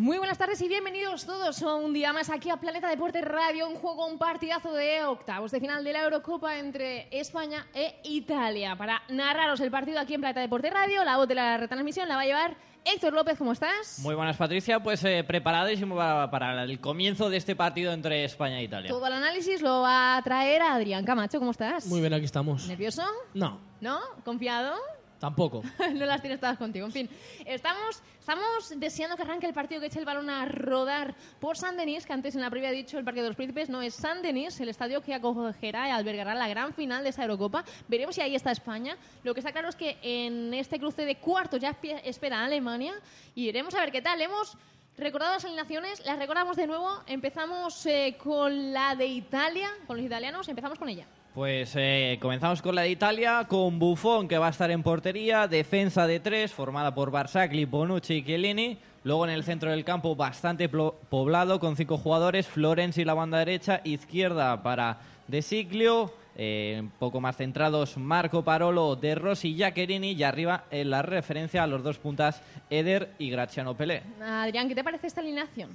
[0.00, 3.74] Muy buenas tardes y bienvenidos todos un día más aquí a Planeta Deporte Radio, un
[3.74, 8.74] juego, un partidazo de octavos de final de la Eurocopa entre España e Italia.
[8.76, 12.16] Para narraros el partido aquí en Planeta Deporte Radio, la voz de la retransmisión la
[12.16, 13.98] va a llevar Héctor López, ¿cómo estás?
[13.98, 14.80] Muy buenas, Patricia.
[14.82, 18.88] Pues eh, preparadísimo para, para el comienzo de este partido entre España e Italia.
[18.88, 21.84] Todo el análisis lo va a traer Adrián Camacho, ¿cómo estás?
[21.88, 22.66] Muy bien, aquí estamos.
[22.68, 23.04] ¿Nervioso?
[23.34, 24.00] No, ¿No?
[24.24, 24.76] ¿Confiado?
[25.20, 25.62] Tampoco.
[25.94, 26.86] no las tienes todas contigo.
[26.86, 27.08] En fin,
[27.46, 31.76] estamos, estamos deseando que arranque el partido que eche el balón a rodar por San
[31.76, 33.94] Denis, que antes en la previa he dicho el Parque de los Príncipes, no es
[33.94, 37.64] San Denis, el estadio que acogerá y albergará la gran final de esta Eurocopa.
[37.86, 38.96] Veremos si ahí está España.
[39.22, 42.94] Lo que está claro es que en este cruce de cuartos ya espera Alemania
[43.34, 44.20] y iremos a ver qué tal.
[44.20, 44.56] Hemos
[44.96, 46.88] recordado las alineaciones, las recordamos de nuevo.
[47.06, 51.06] Empezamos eh, con la de Italia, con los italianos, empezamos con ella.
[51.34, 55.46] Pues eh, comenzamos con la de Italia, con Buffon, que va a estar en portería,
[55.46, 58.78] defensa de tres, formada por Barzagli, Bonucci y Chiellini.
[59.04, 63.80] Luego en el centro del campo, bastante poblado, con cinco jugadores, Florenzi la banda derecha,
[63.84, 64.98] izquierda para
[65.28, 70.64] De Siglio, eh, un poco más centrados, Marco Parolo, De Rossi y Jaccherini, y arriba
[70.70, 74.02] en la referencia a los dos puntas, Eder y Graziano Pelé.
[74.22, 75.68] Adrián, ¿qué te parece esta alineación?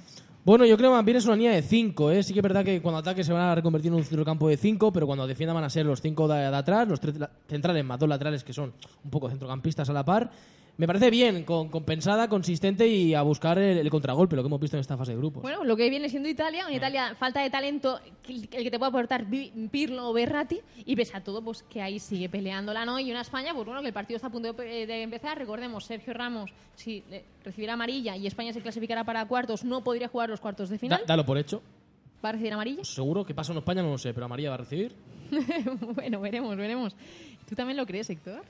[0.44, 2.22] Bueno, yo creo que bien es una línea de 5, ¿eh?
[2.24, 4.56] Sí que es verdad que cuando ataque se van a reconvertir en un centrocampo de
[4.56, 7.30] 5, pero cuando defienda van a ser los 5 de, de atrás, los tres la-
[7.48, 8.72] centrales más dos laterales que son
[9.04, 10.30] un poco centrocampistas a la par.
[10.78, 14.60] Me parece bien, con, compensada, consistente y a buscar el, el contragolpe, lo que hemos
[14.60, 15.42] visto en esta fase de grupos.
[15.42, 18.90] Bueno, lo que viene siendo Italia, en Italia falta de talento el que te puede
[18.90, 19.24] aportar
[19.70, 22.98] Pirlo o Berratti y pese a todo, pues que ahí sigue peleándola, ¿no?
[23.00, 25.38] Y una España, pues bueno, que el partido está a punto de, de empezar.
[25.38, 27.02] Recordemos, Sergio Ramos, si
[27.42, 30.80] recibirá amarilla y España se clasificará para cuartos, no podría jugar los cuartos de Da-
[30.80, 31.02] final.
[31.06, 31.62] dalo por hecho.
[32.22, 32.84] ¿Va a recibir amarilla?
[32.84, 34.92] Seguro que pasa en España, no lo sé, pero María va a recibir.
[35.94, 36.94] bueno, veremos, veremos.
[37.48, 38.42] ¿Tú también lo crees, Héctor?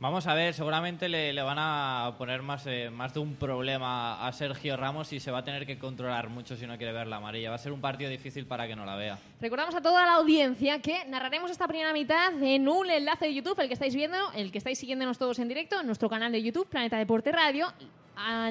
[0.00, 4.26] Vamos a ver, seguramente le, le van a poner más, eh, más de un problema
[4.26, 7.06] a Sergio Ramos y se va a tener que controlar mucho si no quiere ver
[7.06, 7.50] la amarilla.
[7.50, 9.18] Va a ser un partido difícil para que no la vea.
[9.42, 13.60] Recordamos a toda la audiencia que narraremos esta primera mitad en un enlace de YouTube,
[13.60, 16.42] el que estáis viendo, el que estáis siguiéndonos todos en directo, en nuestro canal de
[16.42, 17.66] YouTube, Planeta Deporte Radio.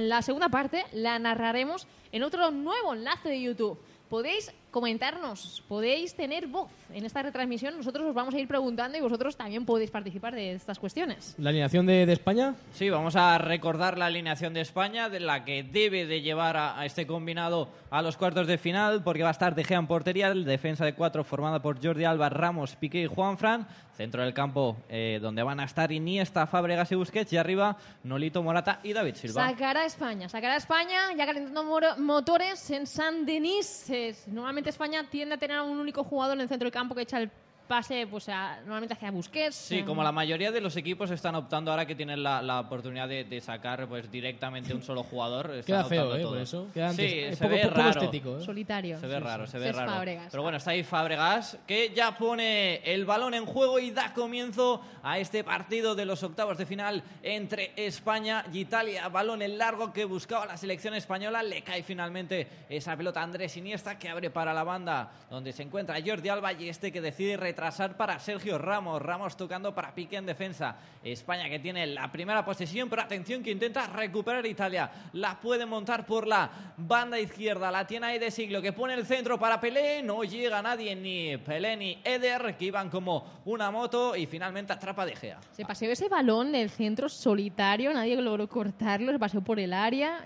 [0.01, 3.79] La segunda parte la narraremos en otro nuevo enlace de YouTube.
[4.07, 7.75] Podéis comentarnos, podéis tener voz en esta retransmisión.
[7.77, 11.35] Nosotros os vamos a ir preguntando y vosotros también podéis participar de estas cuestiones.
[11.37, 15.43] La alineación de, de España, Sí, vamos a recordar la alineación de España, de la
[15.45, 19.29] que debe de llevar a, a este combinado a los cuartos de final, porque va
[19.29, 22.75] a estar De Gea en portería, el defensa de cuatro formada por Jordi Alba, Ramos,
[22.75, 23.67] Piqué y Juanfran,
[23.99, 28.41] centro del campo eh, donde van a estar Iniesta, Fábregas y Busquets, y arriba Nolito,
[28.41, 29.49] Morata y David Silva.
[29.49, 31.63] Sacará a España, sacará a España, ya calentando
[31.97, 33.89] motores en San Denis.
[33.89, 37.01] Es- normalmente España tiende a tener un único jugador en el centro del campo que
[37.01, 37.29] echa el
[37.69, 39.55] pase, pues a- normalmente hacia Busquets.
[39.55, 42.61] Sí, eh, como la mayoría de los equipos están optando ahora que tienen la, la
[42.61, 45.51] oportunidad de, de sacar pues directamente un solo jugador.
[45.51, 46.21] están queda feo, optando ¿eh?
[46.23, 46.33] todos.
[46.33, 46.67] Por eso.
[46.73, 47.89] Queda sí, antes- es se poco, ve poco raro.
[47.91, 48.43] estético, ¿eh?
[48.43, 48.99] Solitario.
[48.99, 49.91] Se ve raro, se ve Es raro.
[49.91, 50.27] Fábregas.
[50.31, 54.81] Pero bueno, está ahí Fábregas, que ya pone el balón en juego y da comienzo
[55.03, 59.07] a este partido de los octavos de final entre España y Italia.
[59.09, 61.43] Balón en largo que buscaba la selección española.
[61.43, 65.61] Le cae finalmente esa pelota a Andrés Iniesta, que abre para la banda donde se
[65.61, 67.58] encuentra Jordi Alba y este que decide retrasar
[67.97, 69.01] para Sergio Ramos.
[69.01, 70.77] Ramos tocando para Pique en defensa.
[71.03, 74.89] España que tiene la primera posesión, pero atención que intenta recuperar Italia.
[75.13, 77.69] La puede montar por la banda izquierda.
[77.69, 80.01] La tiene ahí de siglo que pone el centro para Pelé.
[80.01, 85.05] No llega nadie, ni Pelé ni Eder, que iban como una moto y finalmente atrapa
[85.05, 85.39] de Gea.
[85.51, 90.25] Se paseó ese balón del centro solitario, nadie logró cortarlo, se paseó por el área.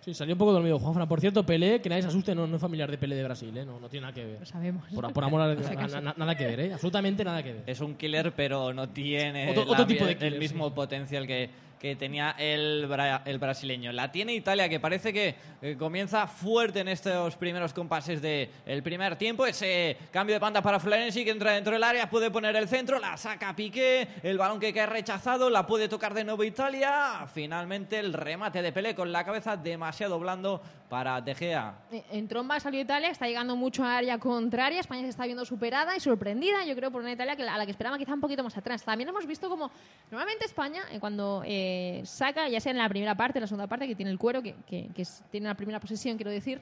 [0.00, 1.08] Sí, salió un poco dormido Juanfran.
[1.08, 3.54] Por cierto, Pelé, que nadie se asuste, no, no es familiar de Pelé de Brasil,
[3.56, 3.64] ¿eh?
[3.64, 4.40] No, no tiene nada que ver.
[4.40, 4.84] Lo sabemos.
[4.94, 5.54] Por, por amor a
[5.88, 6.72] na- na- nada que ver, ¿eh?
[6.72, 7.62] Absolutamente nada que ver.
[7.66, 10.72] Es un killer, pero no tiene Otro- la- otro tipo de el mismo sí.
[10.74, 13.92] potencial que, que tenía el, bra- el brasileño.
[13.92, 19.16] La tiene Italia, que parece que eh, comienza fuerte en estos primeros compases del primer
[19.16, 19.46] tiempo.
[19.46, 22.98] Ese cambio de panta para Florenzi, que entra dentro del área, puede poner el centro,
[22.98, 27.26] la saca Piqué, el balón que cae rechazado, la puede tocar de nuevo Italia.
[27.32, 31.74] Finalmente el remate de Pelé con la cabeza demasiado blando para De Gea.
[31.92, 34.80] Eh, En tromba salió Italia, está llegando mucho a área contraria.
[34.80, 37.70] España se está viendo superada y sorprendida, yo creo, por una Italia a la que
[37.72, 38.82] esperaba quizá un poquito más atrás.
[38.84, 39.70] También hemos visto como
[40.10, 41.67] normalmente España, eh, cuando eh,
[42.04, 44.42] saca, ya sea en la primera parte, en la segunda parte, que tiene el cuero,
[44.42, 46.60] que, que- que es- tiene la primera posesión, quiero decir,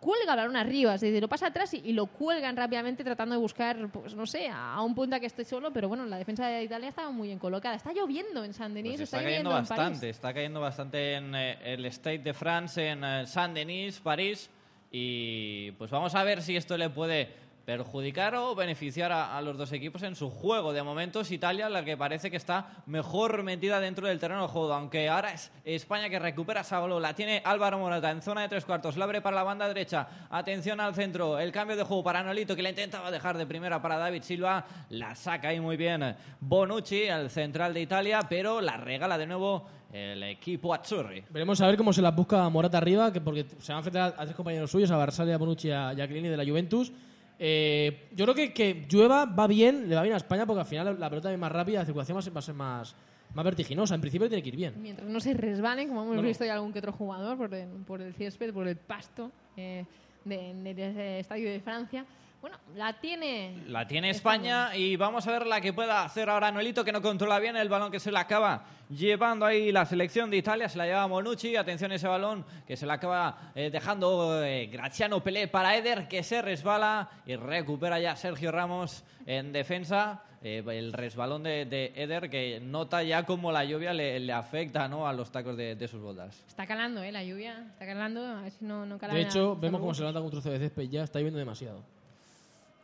[0.00, 3.34] cuelga el balón arriba, es decir, lo pasa atrás y, y lo cuelgan rápidamente tratando
[3.34, 6.16] de buscar, pues no sé, a, a un punta que esté solo, pero bueno, la
[6.18, 7.74] defensa de Italia estaba muy bien colocada.
[7.74, 9.78] Está lloviendo en San Denis, Pues está, está cayendo lloviendo en París.
[9.90, 14.48] bastante, está cayendo bastante en eh, el State de France, en eh, Saint-Denis, París.
[14.92, 17.28] Y pues vamos a ver si esto le puede
[17.68, 20.72] perjudicar o beneficiar a, los dos equipos en su juego.
[20.72, 24.48] De momento es Italia la que parece que está mejor metida dentro del terreno de
[24.48, 26.80] juego, aunque ahora es España que recupera esa.
[26.88, 30.08] La tiene Álvaro Morata en zona de tres cuartos, la abre para la banda derecha.
[30.30, 33.82] Atención al centro, el cambio de juego para Nolito que la intentaba dejar de primera
[33.82, 34.64] para David Silva.
[34.88, 39.66] La saca ahí muy bien Bonucci, el central de Italia, pero la regala de nuevo
[39.92, 41.22] el equipo Azzurri.
[41.28, 44.14] Veremos a ver cómo se las busca Morata arriba, que porque se van a enfrentar
[44.16, 46.90] a tres compañeros suyos, a Barzali, a Bonucci y a Giacchini de la Juventus.
[47.38, 50.66] Eh, yo creo que que llueva va bien, le va bien a España porque al
[50.66, 52.94] final la pelota es más rápida, la circulación va a ser, va a ser más,
[53.34, 53.94] más vertiginosa.
[53.94, 54.74] En principio tiene que ir bien.
[54.80, 58.00] Mientras no se resbalen, como hemos visto ya algún que otro jugador por el, por
[58.00, 59.84] el césped, por el pasto eh,
[60.24, 62.04] de, de- estadio de Francia.
[62.40, 63.64] Bueno, la tiene.
[63.66, 67.02] La tiene España y vamos a ver la que pueda hacer ahora Noelito, que no
[67.02, 70.68] controla bien el balón que se le acaba llevando ahí la selección de Italia.
[70.68, 71.56] Se la lleva Monucci.
[71.56, 76.22] Atención ese balón que se le acaba eh, dejando eh, Graziano Pelé para Eder, que
[76.22, 80.22] se resbala y recupera ya Sergio Ramos en defensa.
[80.40, 84.86] Eh, el resbalón de, de Eder que nota ya como la lluvia le, le afecta
[84.86, 85.08] ¿no?
[85.08, 86.44] a los tacos de, de sus botas.
[86.46, 87.10] Está calando, ¿eh?
[87.10, 87.66] La lluvia.
[87.72, 88.24] Está calando.
[88.24, 90.52] A ver si no, no cala De hecho, vemos cómo se levanta con un trozo
[90.52, 91.97] de césped ya, está lloviendo demasiado.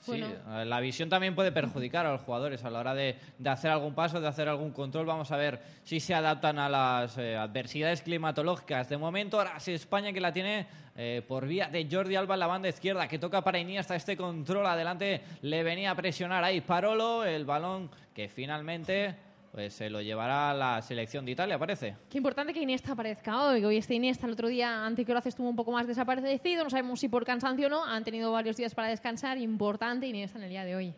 [0.04, 0.26] Sí, Bueno.
[0.60, 3.70] eh, la visión también puede perjudicar a los jugadores a la hora de, de hacer
[3.70, 5.06] algún paso, de hacer algún control.
[5.06, 8.90] Vamos a ver si se adaptan a las eh, adversidades climatológicas.
[8.90, 10.66] De momento, ahora es España que la tiene
[10.96, 14.14] eh, por vía de Jordi Alba en la banda izquierda, que toca para Iniesta este
[14.16, 14.66] control.
[14.66, 19.14] Adelante le venía a presionar ahí Parolo, el balón que finalmente
[19.54, 21.94] pues se lo llevará la selección de Italia, parece.
[22.10, 23.64] Qué importante que Iniesta aparezca hoy.
[23.64, 26.64] Hoy este Iniesta el otro día ante Croacia estuvo un poco más desaparecido.
[26.64, 27.84] No sabemos si por cansancio o no.
[27.84, 29.38] Han tenido varios días para descansar.
[29.38, 30.94] Importante Iniesta en el día de hoy.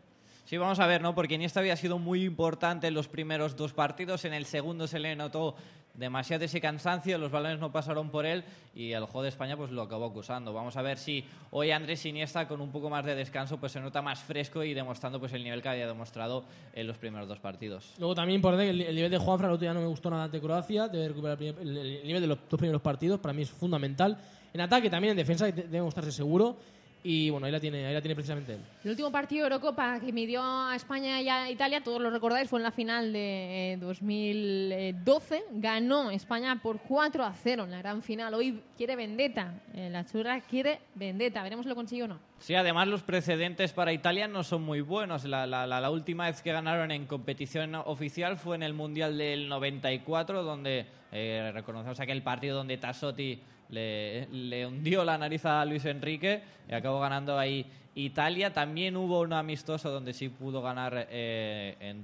[0.47, 1.15] Sí, vamos a ver, ¿no?
[1.15, 4.25] Porque Iniesta había sido muy importante en los primeros dos partidos.
[4.25, 5.55] En el segundo se le notó
[5.97, 8.45] demasiado ese cansancio, los balones no pasaron por él
[8.75, 10.53] y el juego de España pues lo acabó acusando.
[10.53, 13.81] Vamos a ver si hoy Andrés Iniesta con un poco más de descanso pues se
[13.81, 16.45] nota más fresco y demostrando pues el nivel que había demostrado
[16.75, 17.95] en los primeros dos partidos.
[17.99, 20.25] Luego también que el, el nivel de Juanfran el otro día no me gustó nada
[20.25, 23.43] ante Croacia, debe recuperar el, el- el nivel de los dos primeros partidos, para mí
[23.43, 24.19] es fundamental.
[24.53, 26.57] En ataque también, en defensa de- debe mostrarse seguro
[27.09, 28.61] y bueno, ahí la tiene, ahí la tiene precisamente él.
[28.83, 32.49] El último partido de Eurocopa que midió a España y a Italia, todos lo recordáis,
[32.51, 35.45] fue en la final de eh, 2012.
[35.53, 38.35] Ganó España por 4 a 0 en la gran final.
[38.35, 39.55] Hoy quiere vendetta.
[39.75, 41.43] Eh, la churra quiere vendetta.
[41.43, 42.19] Veremos si lo consigue o no.
[42.39, 45.25] Sí, además los precedentes para Italia no son muy buenos.
[45.25, 49.17] La, la- la- la última vez que ganaron en competición oficial fue en el Mundial
[49.17, 55.65] del 94, donde eh, reconocemos aquel partido donde Tassotti le, le hundió la nariz a
[55.65, 58.53] Luis Enrique y acabó ganando ahí Italia.
[58.53, 62.03] También hubo un amistoso donde sí pudo ganar eh, en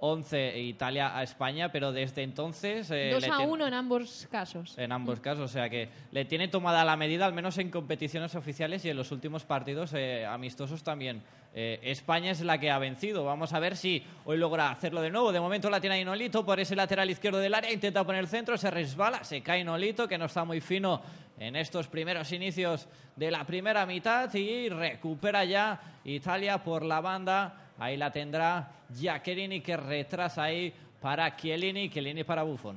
[0.00, 2.90] 2011 Italia a España, pero desde entonces...
[2.90, 4.76] eh, 2 le a ten- 1 en ambos casos.
[4.78, 8.34] en ambos casos, o sea que le tiene tomada la medida, al menos en competiciones
[8.34, 11.22] oficiales y en los últimos partidos eh, amistosos también.
[11.52, 13.24] Eh, España es la que ha vencido.
[13.24, 15.32] Vamos a ver si hoy logra hacerlo de nuevo.
[15.32, 18.28] De momento la tiene ahí Nolito por ese lateral izquierdo del área, intenta poner el
[18.28, 21.02] centro, se resbala, se cae Nolito, que no está muy fino
[21.38, 22.86] en estos primeros inicios
[23.16, 27.66] de la primera mitad y recupera ya Italia por la banda.
[27.80, 32.76] Ahí la tendrá Giaccherini que retrasa ahí para Chiellini, Chiellini para Buffon.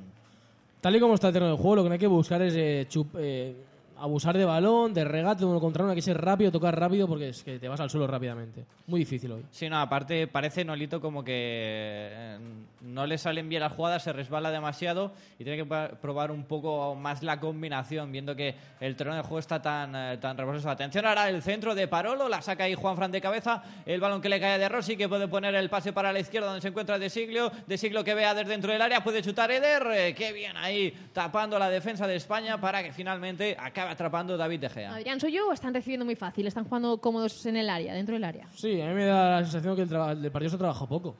[0.80, 2.54] Tal y como está el terreno de juego, lo que no hay que buscar es
[2.56, 3.56] eh, eh,
[3.98, 7.42] abusar de balón, de regate, uno contra uno, que ser rápido, tocar rápido porque es
[7.42, 8.64] que te vas al suelo rápidamente.
[8.86, 9.44] Muy difícil hoy.
[9.50, 12.38] Sí, no, aparte parece Nolito como que eh,
[12.82, 16.94] no le salen bien las jugadas, se resbala demasiado y tiene que probar un poco
[16.94, 20.34] más la combinación, viendo que el terreno de juego está tan, eh, tan.
[20.44, 24.20] Atención ahora el centro de Parolo, la saca ahí Juan Fran de cabeza, el balón
[24.20, 26.68] que le cae de Rossi, que puede poner el pase para la izquierda donde se
[26.68, 30.14] encuentra De Siglio, De Siglio que vea desde dentro del área, puede chutar Eder, eh,
[30.14, 34.68] qué bien ahí tapando la defensa de España para que finalmente acabe atrapando David De
[34.68, 34.94] Gea.
[34.94, 36.46] Adrián Soyo están recibiendo muy fácil.
[36.46, 38.48] Están jugando cómodos en el área, dentro del área.
[38.54, 41.16] Sí, a mí me da la sensación que el, partido se trabaja poco.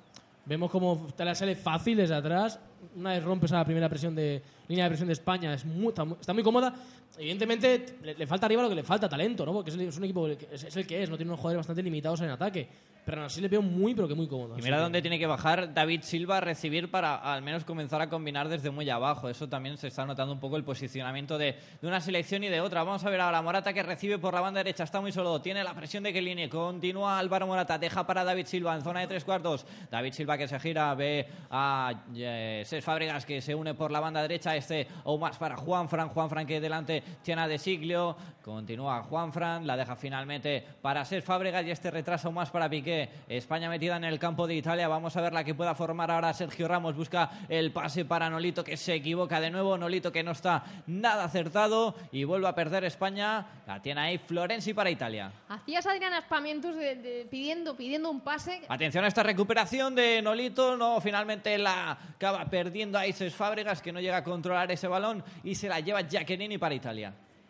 [0.46, 2.60] Vemos como Italia sale fácil desde atrás.
[2.96, 5.88] Una vez rompes a la primera presión de línea de presión de España, es muy-
[5.88, 6.74] está, muy, está muy cómoda.
[7.18, 9.52] Evidentemente, le, le falta arriba lo que le falta, talento, ¿no?
[9.52, 11.40] Porque es, el- es un equipo que es, es el que es, no tiene unos
[11.40, 12.68] jugadores bastante limitados en ataque.
[13.04, 14.58] Pero aún así le veo muy, pero que muy cómodo.
[14.58, 18.00] Y mira que- dónde tiene que bajar David Silva a recibir para al menos comenzar
[18.00, 19.28] a combinar desde muy abajo.
[19.28, 22.62] Eso también se está notando un poco el posicionamiento de, de una selección y de
[22.62, 22.82] otra.
[22.82, 24.84] Vamos a ver ahora Morata que recibe por la banda derecha.
[24.84, 25.38] Está muy solo.
[25.42, 26.48] Tiene la presión de Kelini.
[26.48, 27.76] Continúa Álvaro Morata.
[27.78, 29.66] Deja para David Silva en zona de tres cuartos.
[29.90, 30.94] David Silva que se gira.
[30.94, 34.56] Ve a eh, Cés Fábregas que se une por la banda derecha.
[34.56, 36.08] Este o más para Juan Fran.
[36.08, 38.16] Juan Fran que delante tiene a De Siglio.
[38.44, 43.08] Continúa Juan Fran, la deja finalmente para ser Fábregas y este retraso más para Piqué.
[43.26, 44.86] España metida en el campo de Italia.
[44.86, 46.94] Vamos a ver la que pueda formar ahora Sergio Ramos.
[46.94, 49.78] Busca el pase para Nolito que se equivoca de nuevo.
[49.78, 53.46] Nolito que no está nada acertado y vuelve a perder España.
[53.66, 55.32] La tiene ahí Florenzi para Italia.
[55.48, 58.60] Hacías Adrián aspamientos de, de- pidiendo, pidiendo un pase.
[58.68, 60.76] Atención a esta recuperación de Nolito.
[60.76, 65.24] No, finalmente la acaba perdiendo a Ises Fábregas que no llega a controlar ese balón
[65.42, 66.93] y se la lleva Giaccherini para Italia.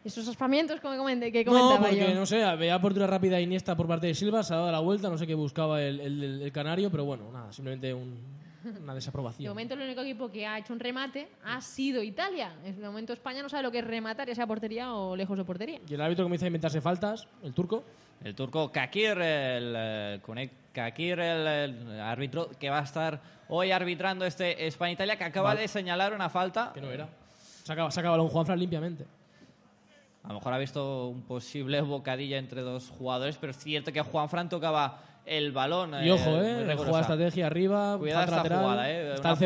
[0.04, 2.14] Esos aspamientos como comen- que No, comentaba porque yo.
[2.14, 5.08] no sé, veía apertura rápida Iniesta por parte de Silva, se ha dado la vuelta,
[5.08, 8.18] no sé qué buscaba el, el- el- el canario, pero bueno, nada, simplemente un-
[8.82, 9.48] una De desaprobación.
[9.50, 12.52] momento el único equipo que ha hecho un remate ha sido Italia.
[12.64, 15.36] En de momento España no sabe lo que es rematar, ya sea portería o lejos
[15.38, 15.80] de portería.
[15.88, 17.84] Y el árbitro comienza a inventarse faltas, el turco.
[18.22, 23.70] El turco Kakir, el, eh, Kunek Kakir, el, el árbitro que va a estar hoy
[23.70, 25.62] arbitrando este España-Italia, que acaba Vale.
[25.62, 26.70] de señalar una falta.
[26.72, 27.06] Que no era.
[27.64, 29.04] Saca, saca balón Juanfran limpiamente.
[30.24, 34.00] A lo mejor ha visto un posible bocadilla entre dos jugadores, pero es cierto que
[34.00, 35.92] Juanfran tocaba el balón.
[36.02, 38.60] Y ojo, eh, juega estrategia arriba, Cuidado esta lateral.
[38.62, 39.36] jugada, eh, Está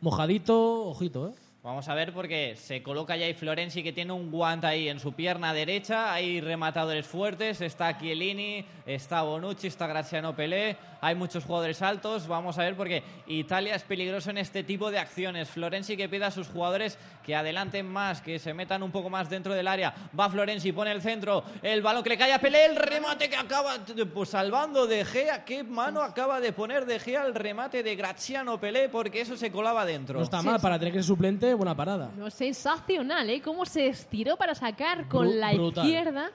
[0.00, 1.32] mojadito, ojito, eh.
[1.60, 5.00] Vamos a ver porque se coloca ya ahí Florenzi que tiene un guante ahí en
[5.00, 6.14] su pierna derecha.
[6.14, 7.60] Hay rematadores fuertes.
[7.60, 10.76] Está Chiellini, está Bonucci, está Graziano Pelé.
[11.00, 12.28] Hay muchos jugadores altos.
[12.28, 15.48] Vamos a ver porque Italia es peligroso en este tipo de acciones.
[15.48, 19.28] Florenzi que pide a sus jugadores que adelanten más, que se metan un poco más
[19.28, 19.92] dentro del área.
[20.18, 21.42] Va Florenzi, pone el centro.
[21.60, 22.66] El balón que le cae a Pelé.
[22.66, 23.76] El remate que acaba
[24.14, 25.44] pues, salvando De Gea.
[25.44, 28.88] ¿Qué mano acaba de poner De Gea el remate de Graziano Pelé?
[28.88, 30.18] Porque eso se colaba dentro.
[30.18, 32.10] No está mal, para tener que ser suplente, buena parada.
[32.16, 33.40] No, sensacional, ¿eh?
[33.40, 35.84] Cómo se estiró para sacar con Bru- la brutal.
[35.86, 36.30] izquierda.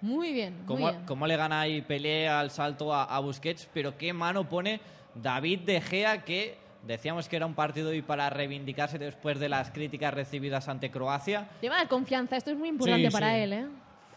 [0.00, 1.02] Muy bien, muy ¿Cómo, bien.
[1.06, 3.68] cómo le gana ahí Pelé al salto a, a Busquets?
[3.72, 4.80] Pero qué mano pone
[5.14, 9.70] David De Gea, que decíamos que era un partido hoy para reivindicarse después de las
[9.70, 11.48] críticas recibidas ante Croacia.
[11.60, 13.40] Le va a dar confianza, esto es muy importante Sí, para sí.
[13.42, 13.66] él, ¿eh?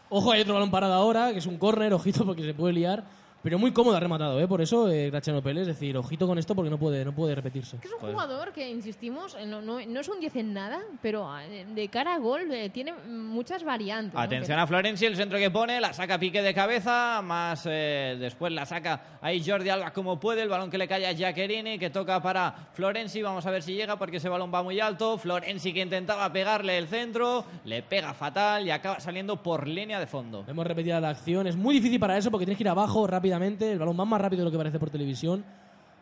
[0.10, 3.04] Ojo, hay otro balón parado ahora, que es un córner, ojito porque se puede liar.
[3.46, 4.48] Pero muy cómodo ha rematado, ¿eh?
[4.48, 7.36] Por eso, eh, Graziano Pelé, es decir, ojito con esto porque no puede, no puede
[7.36, 7.78] repetirse.
[7.78, 10.80] Que es un jugador que, insistimos, eh, no, no- no es un 10 en nada,
[11.00, 14.16] pero eh, de cara a gol eh, tiene muchas variantes.
[14.16, 14.20] ¿no?
[14.20, 18.52] Atención a Florenzi, el centro que pone, la saca Pique de cabeza, más eh, después
[18.52, 21.92] la saca ahí Jordi Alba como puede, el balón que le cae a Giaccherini, que
[21.92, 25.72] toca para Florenzi, vamos a ver si llega porque ese balón va muy alto, Florenzi
[25.72, 30.44] que intentaba pegarle el centro, le pega fatal y acaba saliendo por línea de fondo.
[30.48, 31.46] Hemos repetido la acción.
[31.46, 33.35] Es muy difícil para eso porque tienes que ir abajo rápidamente.
[33.44, 35.44] El balón va más rápido de lo que parece por televisión.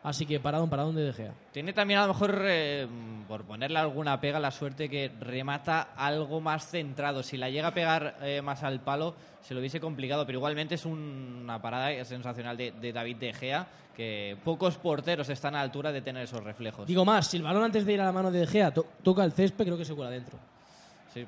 [0.03, 1.31] Así que parado, parado donde De Gea.
[1.53, 2.85] Tiene también a lo mejor, eh,
[3.25, 7.23] por ponerle alguna pega, la suerte que remata algo más centrado.
[7.23, 10.75] Si la llega a pegar eh, más al palo, se lo hubiese complicado, pero igualmente
[10.75, 15.59] es un- una parada sensacional de, de David De Gea, que pocos porteros están a
[15.59, 16.85] la altura de tener esos reflejos.
[16.85, 18.85] Digo más, si el balón antes de ir a la mano de De Gea to-
[19.03, 20.37] toca el césped, creo que se cuela dentro.
[21.13, 21.25] Sí.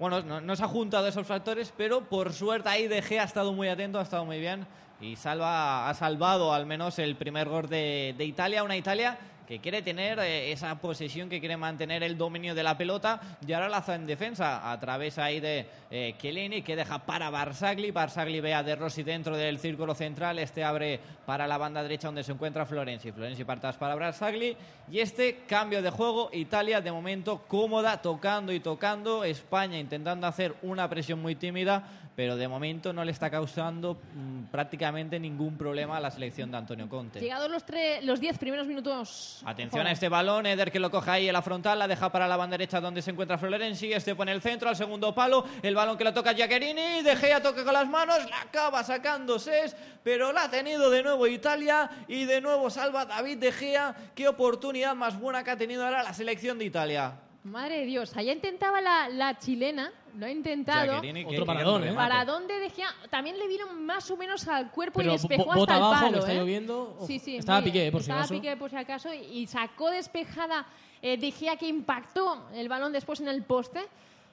[0.00, 3.26] Bueno, no, no se ha juntado esos factores, pero por suerte ahí De Gea ha
[3.26, 4.66] estado muy atento, ha estado muy bien
[4.98, 9.18] y salva, ha salvado al menos el primer gol de, de Italia, una Italia
[9.50, 13.52] que quiere tener eh, esa posesión, que quiere mantener el dominio de la pelota y
[13.52, 14.70] ahora la hace en defensa.
[14.70, 19.02] A través ahí de eh, Chiellini que deja para Barzagli, Barzagli ve a De Rossi
[19.02, 23.42] dentro del círculo central, este abre para la banda derecha donde se encuentra Florenzi, Florenzi
[23.42, 24.56] partas para Barzagli.
[24.88, 30.54] Y este cambio de juego, Italia de momento cómoda, tocando y tocando, España intentando hacer
[30.62, 31.82] una presión muy tímida,
[32.16, 36.58] pero de momento no le está causando mm, prácticamente ningún problema a la selección de
[36.58, 37.18] Antonio Conte.
[37.20, 39.39] Llegados los, tre- los 10 primeros minutos.
[39.44, 42.28] Atención a este balón, Eder que lo coge ahí en la frontal, la deja para
[42.28, 45.74] la banda derecha donde se encuentra Florenzi, este pone el centro al segundo palo, el
[45.74, 49.74] balón que lo toca Giaccherini, De Gea toca con las manos, la acaba sacando Ses,
[50.04, 54.28] pero la ha tenido de nuevo Italia y de nuevo salva David De Gea, qué
[54.28, 57.14] oportunidad más buena que ha tenido ahora la selección de Italia.
[57.42, 61.00] Madre de Dios, allá intentaba la, la chilena, lo ha intentado.
[61.00, 61.46] Que- Otro
[61.80, 61.88] que.
[61.88, 61.92] ¿eh?
[61.94, 62.88] ¿Para dónde dejía?
[63.10, 65.82] También le vieron más o menos al cuerpo Pero y despejó bo- hasta bota el
[65.82, 66.12] abajo, palo.
[66.12, 66.36] que está ¿eh?
[66.38, 66.94] lloviendo.
[66.98, 67.06] Ojo.
[67.06, 68.34] Sí, sí, Estaba muy Piqué, por si Estaba acaso.
[68.34, 70.66] Piqué, por si acaso, y sacó despejada
[71.02, 73.80] eh, De Gea que impactó el balón después en el poste.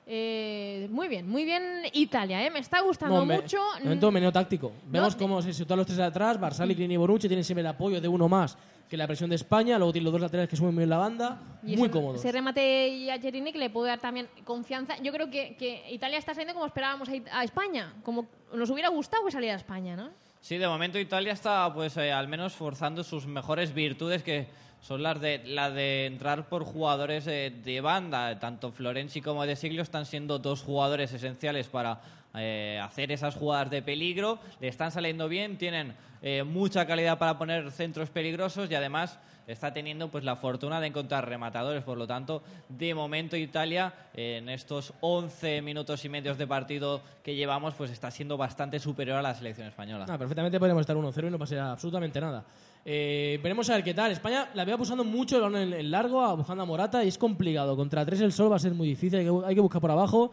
[0.09, 2.49] Eh, muy bien, muy bien Italia, ¿eh?
[2.49, 3.57] me está gustando No, me- mucho.
[3.83, 4.71] Momento meneo táctico.
[4.85, 6.39] Vemos No, cómo se sitúan los tres de atrás.
[6.39, 8.57] Barzali, Chiellini y Bonucci tienen siempre el apoyo de uno más
[8.89, 9.77] que la presión de España.
[9.77, 11.41] Luego tienen los dos laterales que suben muy bien la banda.
[11.63, 12.19] Y muy ese, cómodos.
[12.19, 14.95] Ese remate a Gerini que le puede dar también confianza.
[15.01, 17.93] Yo creo que, que Italia está saliendo como esperábamos a, España.
[18.03, 20.09] Como nos hubiera gustado que saliera a España, ¿no?
[20.41, 24.47] Sí, de momento Italia está, pues, eh, al menos forzando sus mejores virtudes, que
[24.81, 28.39] son las de, la de entrar por jugadores de, de banda.
[28.39, 31.99] Tanto Florenzi como De Siglio están siendo dos jugadores esenciales para
[32.37, 34.39] eh, hacer esas jugadas de peligro.
[34.59, 39.71] Le están saliendo bien, tienen eh, mucha calidad para poner centros peligrosos y además está
[39.71, 41.83] teniendo pues la fortuna de encontrar rematadores.
[41.83, 47.35] Por lo tanto, de momento Italia en estos 11 minutos y medios de partido que
[47.35, 50.05] llevamos pues está siendo bastante superior a la selección española.
[50.09, 52.43] Ah, perfectamente podemos estar 1-0 y no pasar absolutamente nada.
[52.89, 54.13] Eh, veremos a ver qué tal.
[54.13, 57.75] España la veo pulsando mucho el balón en, largo, buscando a Morata y es complicado.
[57.75, 60.31] Contra tres el sol va a ser muy difícil, hay que buscar por abajo.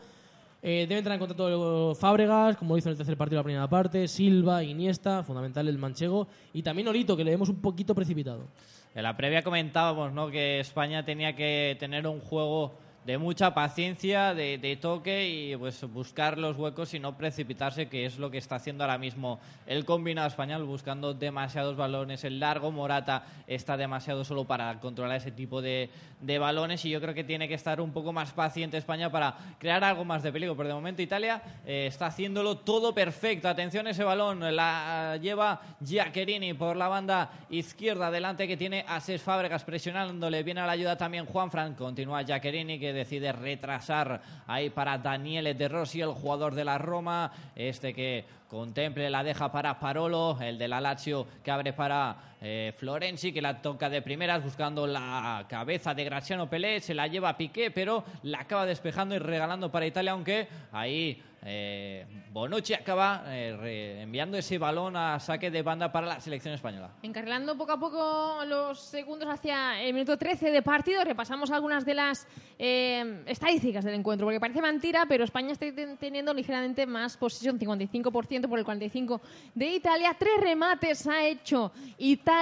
[0.66, 3.68] Eh, debe entrar en contacto Fábregas, como hizo en el tercer partido de la primera
[3.68, 8.46] parte, Silva, Iniesta, fundamental el manchego, y también Olito, que le vemos un poquito precipitado.
[8.94, 10.30] En la previa comentábamos ¿no?
[10.30, 16.38] que España tenía que tener un juego de mucha paciencia, de, toque y pues buscar
[16.38, 20.26] los huecos y no precipitarse, que es lo que está haciendo ahora mismo el combinado
[20.26, 22.70] español, buscando demasiados balones en largo.
[22.70, 27.24] Morata está demasiado solo para controlar ese tipo de, de balones y yo creo que
[27.24, 30.56] tiene que estar un poco más paciente España para crear algo más de peligro.
[30.56, 33.48] Pero de momento Italia eh, está haciéndolo todo perfecto.
[33.48, 39.20] Atención ese balón, la lleva Giaccherini por la banda izquierda adelante que tiene a Ses
[39.20, 40.42] Fábregas presionándole.
[40.42, 41.74] Viene a la ayuda también Juan Fran.
[41.74, 47.32] Continúa Giaccherini que decide retrasar ahí para Daniele De Rossi, el jugador de la Roma,
[47.56, 52.74] este que contemple la deja para Parolo, el de la Lazio que abre para eh,
[52.76, 57.30] Florenzi, que la toca de primeras buscando la cabeza de Graziano Pelé, se la lleva
[57.30, 63.24] a Piqué, pero la acaba despejando y regalando para Italia, aunque ahí eh, Bonucci acaba
[63.28, 66.90] eh, enviando ese balón a saque de banda para la selección española.
[67.02, 71.94] Encarrilando poco a poco los segundos hacia el minuto 13 de partido, repasamos algunas de
[71.94, 72.26] las
[72.58, 75.66] eh, estadísticas del encuentro, porque parece mentira, pero España está
[75.98, 79.20] teniendo ligeramente más posesión, 55% por el 45%
[79.54, 80.16] de Italia.
[80.18, 82.33] Tres remates ha hecho Italia,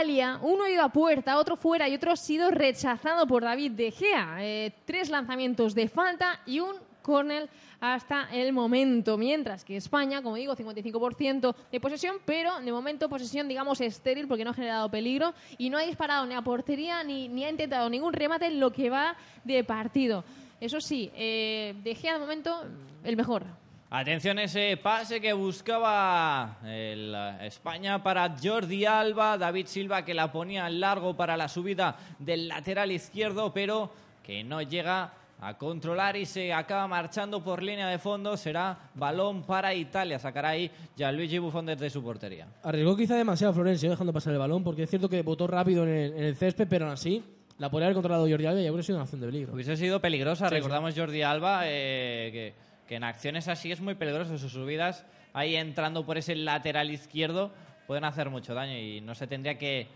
[0.43, 3.91] uno ha ido a puerta, otro fuera y otro ha sido rechazado por David De
[3.91, 4.37] Gea.
[4.41, 7.49] Eh, tres lanzamientos de falta y un córner
[7.81, 13.49] hasta el momento, mientras que España, como digo, 55% de posesión, pero de momento posesión,
[13.49, 17.29] digamos, estéril porque no ha generado peligro y no ha disparado ni a portería ni,
[17.29, 20.25] ni ha intentado ningún remate en lo que va de partido.
[20.61, 22.65] Eso sí, eh, dejé al momento
[23.03, 23.62] el mejor.
[23.95, 30.71] Atención ese pase que buscaba el España para Jordi Alba, David Silva que la ponía
[30.71, 33.91] largo para la subida del lateral izquierdo, pero
[34.25, 38.35] que no llega a controlar y se acaba marchando por línea de fondo.
[38.39, 40.19] Será balón para Italia.
[40.19, 42.47] Sacará ahí Gianluigi Buffon desde su portería.
[42.63, 45.91] Arriesgó quizá demasiado Florencio dejando pasar el balón porque es cierto que votó rápido en
[45.91, 47.23] el, en el césped, pero aún así
[47.59, 49.53] la podría haber controlado Jordi Alba y habría sido una acción de peligro.
[49.53, 50.49] Hubiese sido peligrosa.
[50.49, 51.01] Sí, Recordamos sí.
[51.01, 54.37] Jordi Alba eh, que, que en acciones así es muy peligroso.
[54.37, 57.51] Sus subidas ahí entrando por ese lateral izquierdo
[57.87, 59.89] pueden hacer mucho daño y no se tendría que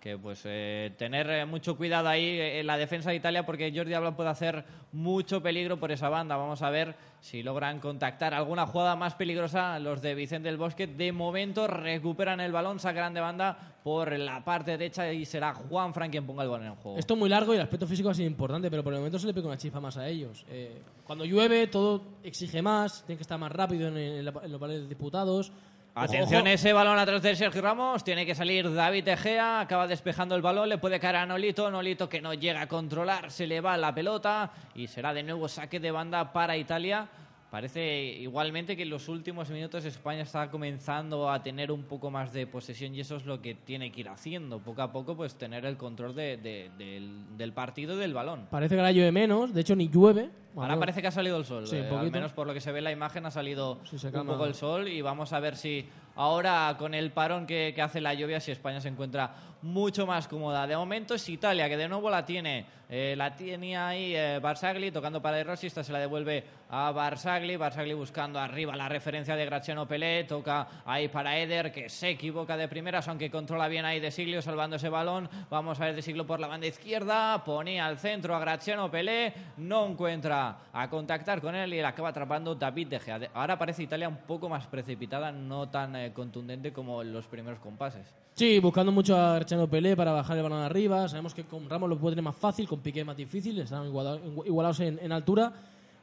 [0.00, 3.94] que pues eh, tener eh, mucho cuidado ahí en la defensa de Italia porque Jordi
[3.94, 6.36] Alba puede hacer mucho peligro por esa banda.
[6.36, 10.86] Vamos a ver si logran contactar alguna jugada más peligrosa los de Vicente del Bosque.
[10.86, 15.92] De momento recuperan el balón, sacarán de banda por la parte derecha y será Juan
[15.92, 16.98] Fran quien ponga el balón en juego.
[16.98, 19.18] Esto es muy largo y el aspecto físico ha sido importante, pero por el momento
[19.18, 20.44] se le pega una chispa más a ellos.
[20.48, 24.60] Eh, cuando llueve todo exige más, tiene que estar más rápido en, la, en los
[24.60, 25.52] paneles de diputados.
[25.94, 26.50] Atención, ojo.
[26.50, 28.04] ese balón atrás de Sergio Ramos.
[28.04, 29.60] Tiene que salir David Egea.
[29.60, 30.68] Acaba despejando el balón.
[30.68, 31.70] Le puede caer a Nolito.
[31.70, 33.30] Nolito que no llega a controlar.
[33.30, 34.52] Se le va la pelota.
[34.74, 37.08] Y será de nuevo saque de banda para Italia.
[37.50, 42.30] Parece igualmente que en los últimos minutos España está comenzando a tener un poco más
[42.34, 44.58] de posesión y eso es lo que tiene que ir haciendo.
[44.58, 48.48] Poco a poco, pues tener el control de, de, del, del, partido y del balón.
[48.50, 50.28] Parece que ahora llueve menos, de hecho ni llueve.
[50.62, 51.66] Ahora parece que ha salido el sol.
[51.66, 53.96] Sí, eh, al menos por lo que se ve en la imagen ha salido sí,
[54.06, 57.82] un poco el sol y vamos a ver si ahora con el parón que, que,
[57.82, 60.66] hace la lluvia, si España se encuentra mucho más cómoda.
[60.66, 62.66] De momento es Italia, que de nuevo la tiene.
[62.90, 66.90] Eh, la tenía ahí eh, Barzagli tocando para De Rossi, esta se la devuelve a
[66.90, 67.56] Barzagli.
[67.56, 70.24] Barzagli buscando arriba la referencia de Graziano Pelé.
[70.24, 74.40] Toca ahí para Eder, que se equivoca de primeras, aunque controla bien ahí De Siglio
[74.40, 75.28] salvando ese balón.
[75.50, 77.44] Vamos a ver De Siglio por la banda izquierda.
[77.44, 79.34] Ponía al centro a Graziano Pelé.
[79.58, 83.30] No encuentra a contactar con él y le acaba atrapando David De Gea.
[83.34, 88.14] Ahora parece Italia un poco más precipitada, no tan eh, contundente como los primeros compases.
[88.34, 91.08] Sí, buscando mucho a Graziano Pelé para bajar el balón arriba.
[91.08, 94.20] Sabemos que con Ramos lo puede tener más fácil, con Piqué más difícil, están igualados,
[94.46, 95.52] igualados en, en, altura.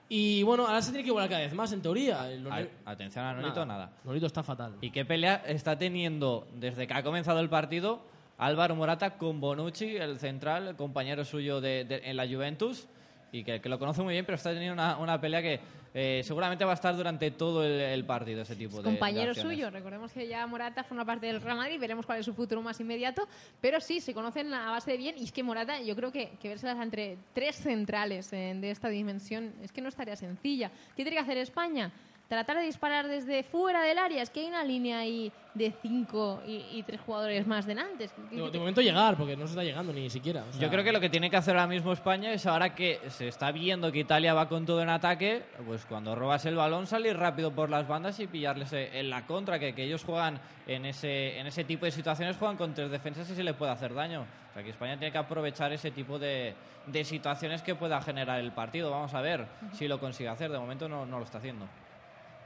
[0.09, 2.23] Y bueno, ahora se tiene que igualar cada vez más, en teoría.
[2.23, 3.85] A, atención a Nolito, nada.
[3.85, 3.97] nada.
[4.03, 4.75] Nolito está fatal.
[4.81, 8.01] ¿Y qué pelea está teniendo desde que ha comenzado el partido
[8.37, 12.87] Álvaro Morata con Bonucci, el central, el compañero suyo de, de, en la Juventus?
[13.35, 15.59] Y que, que lo conoce muy bien, pero está teniendo una, una pelea que
[15.93, 19.31] eh, seguramente va a estar durante todo el, el partido, ese tipo de de compañero
[19.31, 19.55] acciones.
[19.57, 19.69] suyo.
[19.69, 22.79] Recordemos que ya Morata forma parte del Real Madrid, veremos cuál es su futuro más
[22.79, 23.27] inmediato,
[23.59, 26.31] pero sí, se conocen a base de bien y es que Morata, yo creo que,
[26.41, 30.71] que vérselas entre tres centrales eh, de esta dimensión es que no estaría sencilla.
[30.95, 31.91] ¿Qué tiene que hacer España?
[32.27, 36.41] Tratar de disparar desde fuera del área, es que hay una línea ahí de cinco
[36.47, 38.09] y, y tres jugadores más delante.
[38.31, 40.43] De, de momento llegar, porque no se está llegando ni siquiera.
[40.49, 42.73] o sea, Yo creo que lo que tiene que hacer ahora mismo España es ahora
[42.73, 46.55] que se está viendo que Italia va con todo en ataque, pues cuando robas el
[46.55, 50.03] balón salir rápido por las bandas y pillarles eh, en la contra, que, que ellos
[50.03, 53.53] juegan en ese, en ese tipo de situaciones, juegan con tres defensas y se le
[53.53, 54.25] puede hacer daño.
[54.49, 56.55] O sea que España tiene que aprovechar ese tipo de,
[56.87, 58.89] de situaciones que pueda generar el partido.
[58.89, 60.51] Vamos a ver si lo consigue hacer.
[60.51, 61.67] De momento no, no lo está haciendo.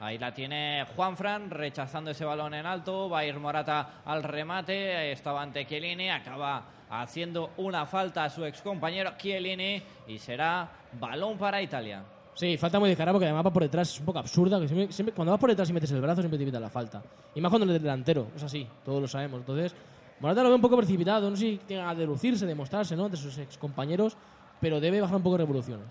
[0.02, 3.10] Ahí la tiene Juanfran, rechazando ese balón en alto.
[3.10, 5.12] Va a ir Morata al remate.
[5.12, 6.10] Estaba ante Chiellini.
[6.10, 9.84] Acaba haciendo una falta a su excompañero Chiellini.
[10.08, 12.02] Y será balón para Italia.
[12.34, 13.92] Sí, falta muy descarada porque además va por detrás.
[13.92, 14.58] Es un poco absurda.
[14.60, 17.04] Que cuando vas por detrás y metes el brazo, siempre te evita la falta.
[17.36, 18.28] Y más cuando eres delantero.
[18.38, 19.42] Es así, todos lo sabemos.
[19.42, 19.76] Entonces,
[20.22, 21.30] Morata lo ve un poco precipitado.
[21.30, 23.10] No sé si tiene ganas de lucirse, de mostrarse, ¿no?
[23.10, 24.16] De sus excompañeros.
[24.62, 25.88] Pero debe bajar un poco revoluciones.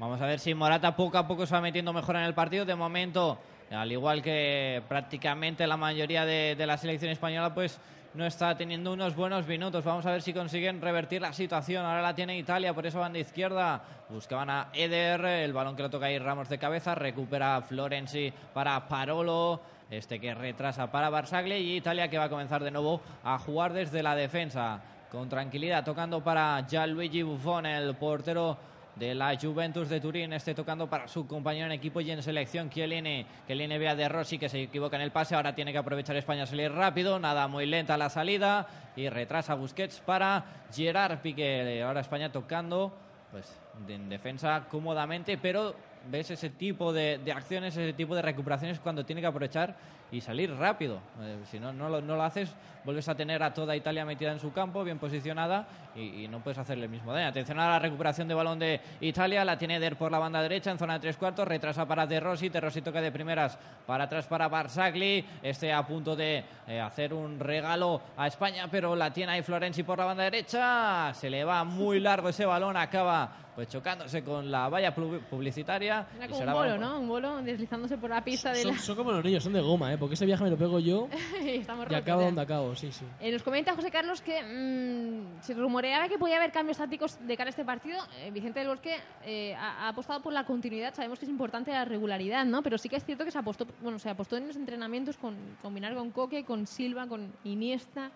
[0.00, 2.64] Vamos a ver si Morata poco a poco se va metiendo mejor en el partido.
[2.64, 3.38] De momento,
[3.70, 7.78] al igual que prácticamente la mayoría de, de la selección española, pues
[8.14, 9.84] no está teniendo unos buenos minutos.
[9.84, 11.84] Vamos a ver si consiguen revertir la situación.
[11.84, 13.82] Ahora la tiene Italia por esa banda izquierda.
[14.08, 16.94] Buscaban a Eder, el balón que lo toca ahí Ramos de cabeza.
[16.94, 19.60] Recupera Florenzi para Parolo.
[19.90, 23.74] Este que retrasa para Barsagli y Italia que va a comenzar de nuevo a jugar
[23.74, 24.80] desde la defensa.
[25.12, 30.88] Con tranquilidad, tocando para Gianluigi Buffon, el portero de la Juventus de Turín, este tocando
[30.88, 33.24] para su compañero en equipo y en selección, Chiellini.
[33.46, 36.16] Chiellini ve a De Rossi que se equivoca en el pase, ahora tiene que aprovechar
[36.16, 38.66] España a salir rápido, nada muy lenta la salida.
[38.96, 41.82] Y retrasa Busquets para Gerard Piqué.
[41.82, 42.92] Ahora España tocando
[43.30, 45.74] pues en defensa cómodamente, pero
[46.10, 49.76] ves ese tipo de, de acciones, ese tipo de recuperaciones cuando tiene que aprovechar
[50.12, 51.00] y salir rápido.
[51.20, 54.32] Eh, si no, no lo, no lo haces, vuelves a tener a toda Italia metida
[54.32, 57.28] en su campo, bien posicionada, y, no puedes hacerle el mismo daño.
[57.28, 60.70] Atención a la recuperación de balón de Italia, la tiene Der por la banda derecha
[60.70, 64.04] en zona de tres cuartos, retrasa para De Rossi, De Rossi toca de primeras para
[64.04, 69.12] atrás para Barsagli, este a punto de eh, hacer un regalo a España, pero la
[69.12, 73.49] tiene ahí Florenzi por la banda derecha, se le va muy largo ese balón, acaba
[73.60, 76.06] pues chocándose con la valla pu- publicitaria.
[76.16, 76.98] Era y como un bolo, ¿no?
[77.00, 78.78] Un bolo deslizándose por la pista de Son, la...
[78.80, 79.98] son como los niños, son de goma, ¿eh?
[79.98, 81.08] Porque ese viaje me lo pego yo
[81.44, 83.04] y estamos y acabo donde acabo, sí, sí.
[83.20, 87.36] Eh, nos comenta José Carlos que mm, se rumoreaba que podía haber cambios tácticos de
[87.36, 87.98] cara a este partido.
[88.20, 88.96] Eh, Vicente del Bosque
[89.26, 90.94] eh, ha, ha apostado por la continuidad.
[90.94, 92.62] Sabemos que es importante la regularidad, ¿no?
[92.62, 95.36] Pero sí que es cierto que se apostó, bueno, se apostó en los entrenamientos con
[95.60, 98.10] combinar con Coque, con Silva, con Iniesta.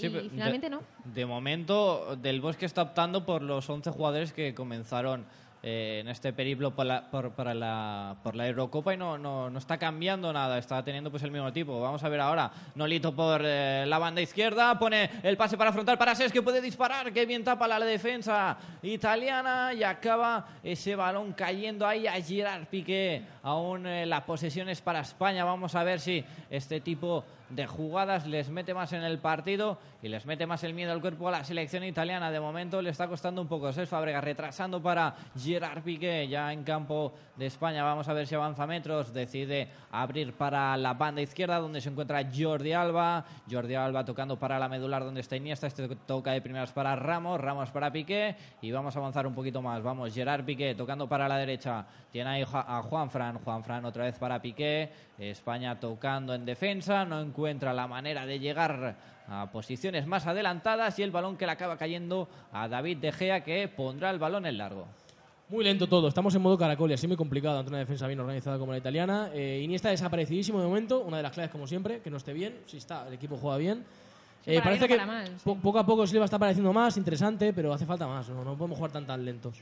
[0.00, 0.80] Sí, y pero de- finalmente no.
[1.04, 5.24] De momento, Del Bosque está optando por los 11 jugadores que comenzaron
[5.60, 9.50] eh, en este periplo por la, por, para la, por la Eurocopa y no, no,
[9.50, 11.80] no está cambiando nada, está teniendo pues el mismo tipo.
[11.80, 15.98] Vamos a ver ahora, Nolito por eh, la banda izquierda, pone el pase para afrontar
[15.98, 21.32] para Ses que puede disparar, que bien tapa la defensa italiana y acaba ese balón
[21.32, 23.22] cayendo ahí a Gerard Piqué.
[23.42, 28.26] Aún eh, la posesión es para España, vamos a ver si este tipo de jugadas
[28.26, 31.32] les mete más en el partido y les mete más el miedo al cuerpo a
[31.32, 32.30] la selección italiana.
[32.30, 33.72] De momento le está costando un poco.
[33.72, 37.82] Cés Fábregas retrasando para Gerard Piqué ya en campo de España.
[37.82, 39.12] Vamos a ver si avanza metros.
[39.12, 43.24] Decide abrir para la banda izquierda donde se encuentra Jordi Alba.
[43.50, 45.66] Jordi Alba tocando para la medular donde está Iniesta.
[45.66, 47.40] Este toca de primeras para Ramos.
[47.40, 48.36] Ramos para Piqué.
[48.62, 49.82] Y vamos a avanzar un poquito más.
[49.82, 51.84] Vamos, Gerard Piqué tocando para la derecha.
[52.12, 53.38] Tiene ahí a Juanfran.
[53.40, 54.92] Juanfran otra vez para Piqué.
[55.18, 57.04] España tocando en defensa.
[57.04, 61.52] No encuentra la manera de llegar a posiciones más adelantadas y el balón que le
[61.52, 64.86] acaba cayendo a David De Gea que pondrá el balón en largo.
[65.50, 68.20] Muy lento todo, estamos en modo caracol y así muy complicado ante una defensa bien
[68.20, 69.30] organizada como la italiana.
[69.32, 72.58] Eh, Iniesta desaparecidísimo de momento, una de las claves como siempre, que no esté bien,
[72.66, 73.84] si está, el equipo juega bien.
[74.44, 75.32] Sí, Eh, parece bien que mal, sí.
[75.44, 78.56] po- poco a poco Silva está pareciendo más interesante, pero hace falta más, no, no
[78.56, 79.56] podemos jugar tan tan lentos.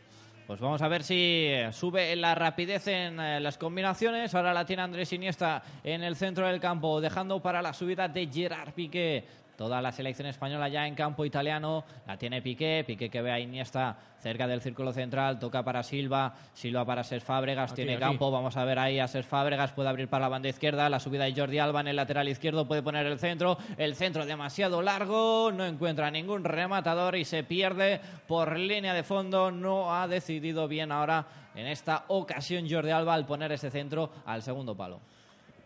[0.47, 4.33] Pues vamos a ver si sube la rapidez en eh, las combinaciones.
[4.33, 8.29] Ahora la tiene Andrés Iniesta en el centro del campo, dejando para la subida de
[8.29, 9.25] Gerard Piqué.
[9.57, 11.85] Toda la selección española ya en campo italiano.
[12.07, 12.85] La tiene Piqué.
[12.87, 15.39] Piqué que ve a Iniesta cerca del círculo central.
[15.39, 16.35] Toca para Silva.
[16.53, 17.73] Silva para Ser Fábregas.
[17.73, 18.01] Aquí, tiene aquí.
[18.01, 18.31] campo.
[18.31, 19.73] Vamos a ver ahí a Ser Fábregas.
[19.73, 20.89] Puede abrir para la banda izquierda.
[20.91, 22.69] La subida de Jordi Alba en el lateral izquierdo.
[22.69, 23.57] Puede poner el centro.
[23.79, 25.51] El centro demasiado largo.
[25.53, 29.51] No encuentra ningún rematador y se pierde por línea de fondo.
[29.51, 34.43] No ha decidido bien ahora en esta ocasión Jordi Alba al poner ese centro al
[34.43, 35.01] segundo palo.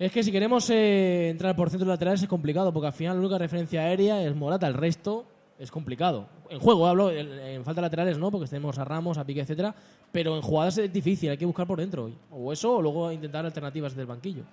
[0.01, 3.21] Es que si queremos eh, entrar por centros laterales es complicado, porque al final la
[3.21, 5.27] única referencia aérea es Morata, el resto
[5.59, 6.27] es complicado.
[6.49, 9.75] En juego hablo, en, en falta laterales no, porque tenemos a Ramos, a Pique, etcétera,
[10.11, 12.11] pero en jugadas es difícil, hay que buscar por dentro.
[12.31, 14.45] O eso, o luego intentar alternativas del banquillo.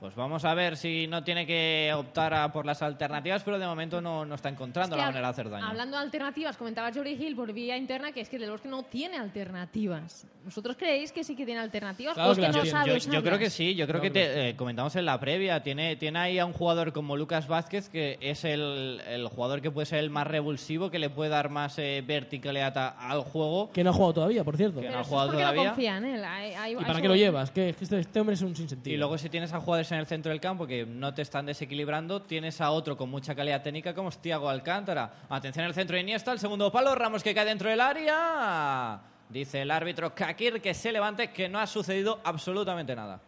[0.00, 3.66] Pues vamos a ver si no tiene que optar a por las alternativas, pero de
[3.66, 5.66] momento no, no está encontrando Es que la manera de hacer daño.
[5.66, 8.84] Hablando de alternativas, comentaba Jordi Hill por vía interna que es que Del Bosque no
[8.84, 10.24] tiene alternativas.
[10.44, 12.78] ¿Vosotros creéis que sí que tiene alternativas Claro o es que que las no tiene.
[13.00, 15.18] sabe Yo, creo que sí, yo creo Claro que que te- eh, comentamos en la
[15.18, 19.60] previa, tiene, tiene ahí a un jugador como Lucas Vázquez, que es el, el jugador
[19.60, 23.22] que puede ser el más revulsivo, que le puede dar más eh, verticalidad a- al
[23.22, 23.70] juego.
[23.72, 24.76] Que no ha jugado todavía, por cierto.
[24.80, 25.64] Que Pero no ha jugado no todavía.
[25.70, 26.24] confía en él.
[26.24, 27.50] Hay- hay- ¿Y para qué lo llevas?
[27.50, 28.94] Que, que este, este hombre es un sinsentido.
[28.94, 31.46] Y luego si tienes a jugadores en el centro del campo que no te están
[31.46, 35.24] desequilibrando, tienes a otro con mucha calidad técnica como es Thiago Alcántara.
[35.28, 39.00] Atención al centro de Iniesta, el segundo palo, Ramos que cae dentro del área.
[39.28, 43.20] Dice el árbitro Kakir que se levante, que no ha sucedido absolutamente nada.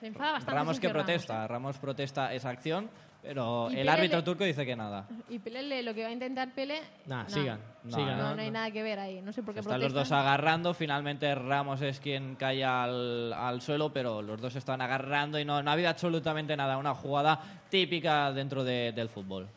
[0.00, 0.58] Se enfada bastante.
[0.58, 2.90] Ramos que Ramos, protesta, Ramos protesta esa acción,
[3.22, 5.06] pero Y el Pele árbitro le- turco dice que nada.
[5.30, 6.80] Y Pele, lo que va a intentar Pele...
[7.06, 7.28] Nah, no.
[7.30, 7.60] sigan.
[7.84, 8.18] No, sigan.
[8.18, 9.22] No, no hay nada que ver ahí.
[9.22, 10.18] No sé por qué Están los dos protestan.
[10.20, 15.44] agarrando, finalmente Ramos es quien cae al, al suelo, pero los dos están agarrando y
[15.44, 16.76] no, no ha habido absolutamente nada.
[16.78, 19.48] Una jugada típica dentro de- del fútbol.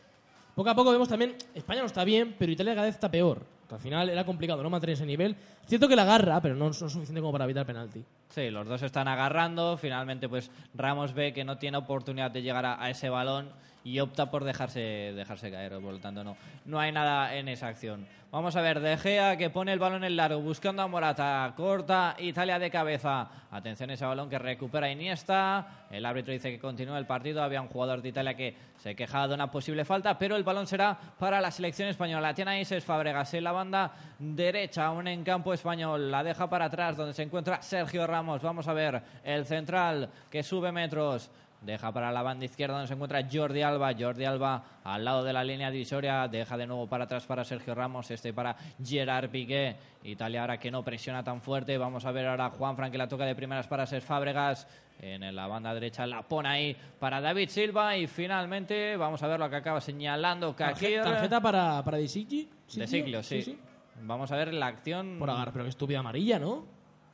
[0.54, 3.42] Poco a poco vemos también, España no está bien, pero Italia cada vez está peor.
[3.70, 5.36] Al final era complicado no mantener ese nivel.
[5.66, 8.04] Cierto que la agarra, pero no, no es suficiente como para evitar penalti.
[8.28, 9.76] Sí, los dos están agarrando.
[9.76, 13.50] Finalmente, pues Ramos ve que no tiene oportunidad de llegar a ese balón
[13.86, 14.80] y opta por dejarse,
[15.14, 15.74] dejarse caer.
[15.74, 18.04] Por lo tanto, no, no hay nada en esa acción.
[18.32, 21.54] Vamos a ver, De Gea que pone el balón en largo, buscando a Morata.
[21.56, 23.28] Corta, Italia de cabeza.
[23.48, 25.86] Atención a ese balón que recupera Iniesta.
[25.88, 27.44] El árbitro dice que continúa el partido.
[27.44, 30.66] Había un jugador de Italia que se quejaba de una posible falta, pero el balón
[30.66, 32.34] será para la selección española.
[32.34, 36.10] Tiene ahí Cés Fábregas en la banda derecha, aún en campo español.
[36.10, 38.42] La deja para atrás, donde se encuentra Sergio Ramos.
[38.42, 41.30] Vamos a ver el central que sube metros.
[41.66, 43.92] Deja para la banda izquierda donde se encuentra Jordi Alba.
[43.98, 46.28] Jordi Alba al lado de la línea divisoria.
[46.28, 48.08] Deja de nuevo para atrás para Sergio Ramos.
[48.12, 49.74] Este para Gerard Piqué.
[50.04, 51.76] Italia ahora que no presiona tan fuerte.
[51.76, 54.68] Vamos a ver ahora a Juan Fran que la toca de primeras para Ser Fábregas.
[55.00, 57.96] En la banda derecha la pone ahí para David Silva.
[57.96, 61.02] Y finalmente vamos a ver lo que acaba señalando Kakir.
[61.02, 63.58] Tarjeta, para, para De de Siglio, sí.
[64.02, 65.16] Vamos a ver la acción.
[65.18, 66.64] Por agarrar, pero que estúpida amarilla, ¿no?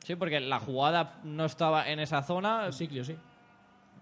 [0.03, 2.65] Sí, porque la jugada no estaba en esa zona.
[2.65, 3.17] De Siglio, sí.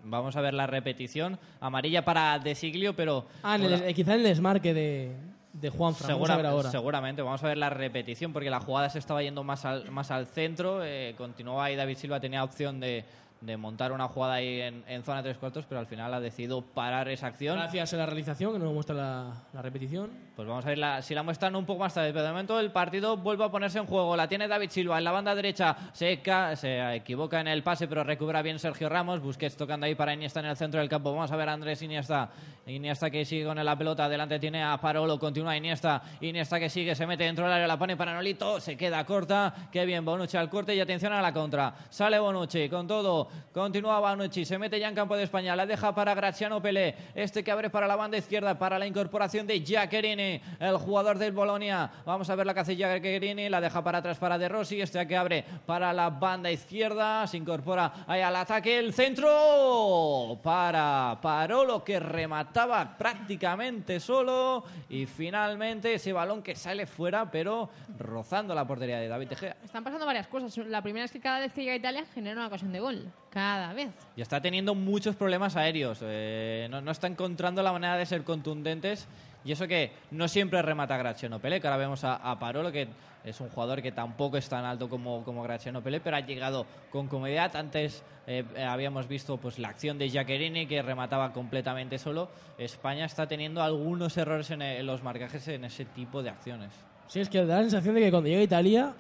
[0.04, 1.38] Vamos a ver la repetición.
[1.60, 3.26] Amarilla para De Siglio, pero.
[3.44, 5.16] Ah, en el, quizá en el desmarque de,
[5.54, 6.12] de Juan Fran.
[6.14, 6.72] Vamos a ver Segura- ahora.
[6.72, 10.10] Seguramente, vamos a ver la repetición porque la jugada se estaba yendo más al, más
[10.12, 10.84] al centro.
[10.84, 13.06] eh, continuaba ahí David Silva, tenía opción de,
[13.42, 16.62] de montar una jugada ahí en, en zona tres cuartos, pero al final ha decidido
[16.62, 17.58] parar esa acción.
[17.58, 20.12] Gracias a la realización, que nos muestra la, la repetición.
[20.36, 22.12] Pues vamos a ver la- si la muestran un poco más tarde.
[22.14, 24.16] Pero de momento el partido vuelve a ponerse en juego.
[24.16, 25.76] La tiene David Silva en la banda derecha.
[25.92, 26.22] Se,
[26.56, 29.20] se equivoca en el pase, pero recupera bien Sergio Ramos.
[29.22, 31.12] Busquets tocando ahí para Iniesta en el centro del campo.
[31.12, 32.30] Vamos a ver a Andrés Iniesta.
[32.68, 34.06] Iniesta que sigue con la pelota.
[34.06, 35.18] Adelante tiene a Parolo.
[35.20, 36.02] Continúa Iniesta.
[36.22, 37.68] Iniesta que sigue, se mete dentro del área.
[37.68, 38.60] La pone para Nolito.
[38.60, 39.54] Se queda corta.
[39.72, 41.74] Qué bien Bonucci al corte y atención a la contra.
[41.90, 43.31] Sale Bonucci con todo.
[43.54, 44.46] Continúa Bonucci.
[44.46, 45.56] Se mete ya en campo de España.
[45.56, 46.96] La deja para Graziano Pelé.
[47.16, 48.58] Este que abre para la banda izquierda.
[48.58, 51.92] Para la incorporación de Giaccherini, el jugador del Bolonia.
[52.06, 53.50] Vamos a ver la que hace Giaccherini.
[53.50, 54.82] La deja para atrás para De Rossi.
[54.82, 57.28] Este que abre para la banda izquierda.
[57.28, 58.80] Se incorpora ahí al ataque.
[58.80, 64.64] El centro para Parolo que remataba prácticamente solo.
[64.90, 69.58] Y finalmente ese balón que sale fuera, pero rozando la portería de David De Gea.
[69.64, 70.56] Están pasando varias cosas.
[70.68, 73.12] La primera es que cada vez que llega Italia genera una ocasión de gol.
[73.32, 73.90] Cada vez.
[74.16, 76.00] Y está teniendo muchos problemas aéreos.
[76.02, 79.08] eh, no, no está encontrando la manera de ser contundentes.
[79.44, 82.88] Y eso que no siempre remata Graziano Pelé, que ahora vemos a, a Parolo, que
[83.24, 86.68] es un jugador que tampoco es tan alto como, como Graziano Pelé, pero ha llegado
[86.92, 87.56] con comodidad.
[87.56, 92.30] Antes eh, habíamos visto pues la acción de Giaccherini, que remataba completamente solo.
[92.60, 96.72] España está teniendo algunos errores en, en los marcajes en ese tipo de acciones.
[97.08, 98.94] Sí, es que da la sensación de que cuando llega Italia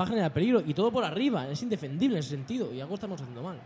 [0.00, 0.60] va a generar peligro.
[0.66, 1.48] Y todo por arriba.
[1.48, 2.74] Es indefendible en ese sentido.
[2.74, 3.60] Y algo estamos haciendo mal.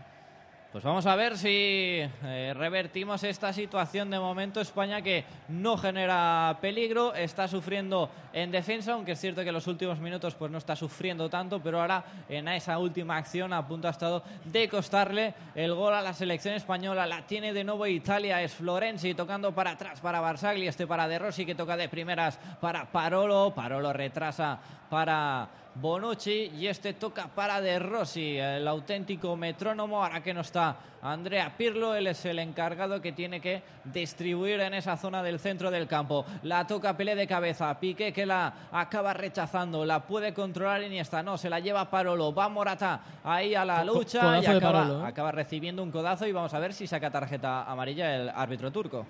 [0.70, 4.61] Pues vamos a ver si eh, revertimos esta situación de momento.
[4.61, 9.66] España que no genera peligro, está sufriendo en defensa, aunque es cierto que en los
[9.66, 13.88] últimos minutos pues no está sufriendo tanto, pero ahora en esa última acción a punto
[13.88, 17.07] ha estado de costarle el gol a la selección española.
[17.07, 21.18] La tiene de nuevo Italia, es Florenzi tocando para atrás para Barzagli, este para De
[21.18, 25.48] Rossi que toca de primeras para Parolo, Parolo retrasa para
[25.81, 30.03] Bonucci y este toca para De Rossi, el auténtico metrónomo.
[30.03, 34.74] Ahora que no está Andrea Pirlo, él es el encargado que tiene que distribuir en
[34.74, 36.24] esa zona del centro del campo.
[36.42, 41.38] La toca Pelé de cabeza, Piqué que la acaba rechazando, la puede controlar Iniesta, no,
[41.38, 45.07] se la lleva Parolo, va Morata ahí a la lucha codazo y acaba, Parolo, ¿eh?
[45.07, 49.07] acaba recibiendo un codazo y vamos a ver si saca tarjeta amarilla el árbitro turco.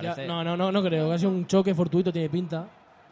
[0.00, 1.08] Ya, no, no, no, no creo.
[1.08, 2.66] Casi un choque fortuito tiene pinta.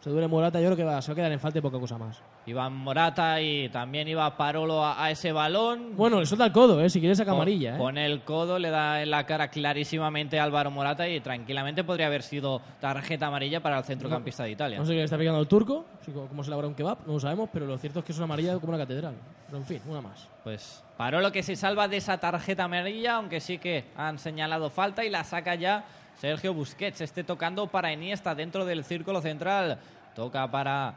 [0.05, 1.79] Se duele Morata, yo creo que va, se va a quedar en falta y poca
[1.79, 2.21] cosa más.
[2.45, 5.95] Iba Morata y también iba Parolo a, a ese balón.
[5.95, 6.91] Bueno, le suelta el codo, ¿eh?
[6.91, 7.77] Si quiere saca amarilla, ¿eh?
[7.79, 12.05] Pone el codo, le da en la cara clarísimamente a Álvaro Morata y tranquilamente podría
[12.05, 14.77] haber sido tarjeta amarilla para el centrocampista de Italia.
[14.77, 15.85] No sé qué le está pegando el turco,
[16.29, 18.25] cómo se elabora un kebab, no lo sabemos, pero lo cierto es que es una
[18.25, 19.15] amarilla como una catedral.
[19.47, 20.29] Pero en fin, una más.
[20.43, 25.03] Pues Parolo que se salva de esa tarjeta amarilla, aunque sí que han señalado falta
[25.03, 25.83] y la saca ya
[26.19, 27.01] Sergio Busquets.
[27.01, 29.79] Este tocando para Iniesta dentro del círculo central.
[30.15, 30.95] Toca para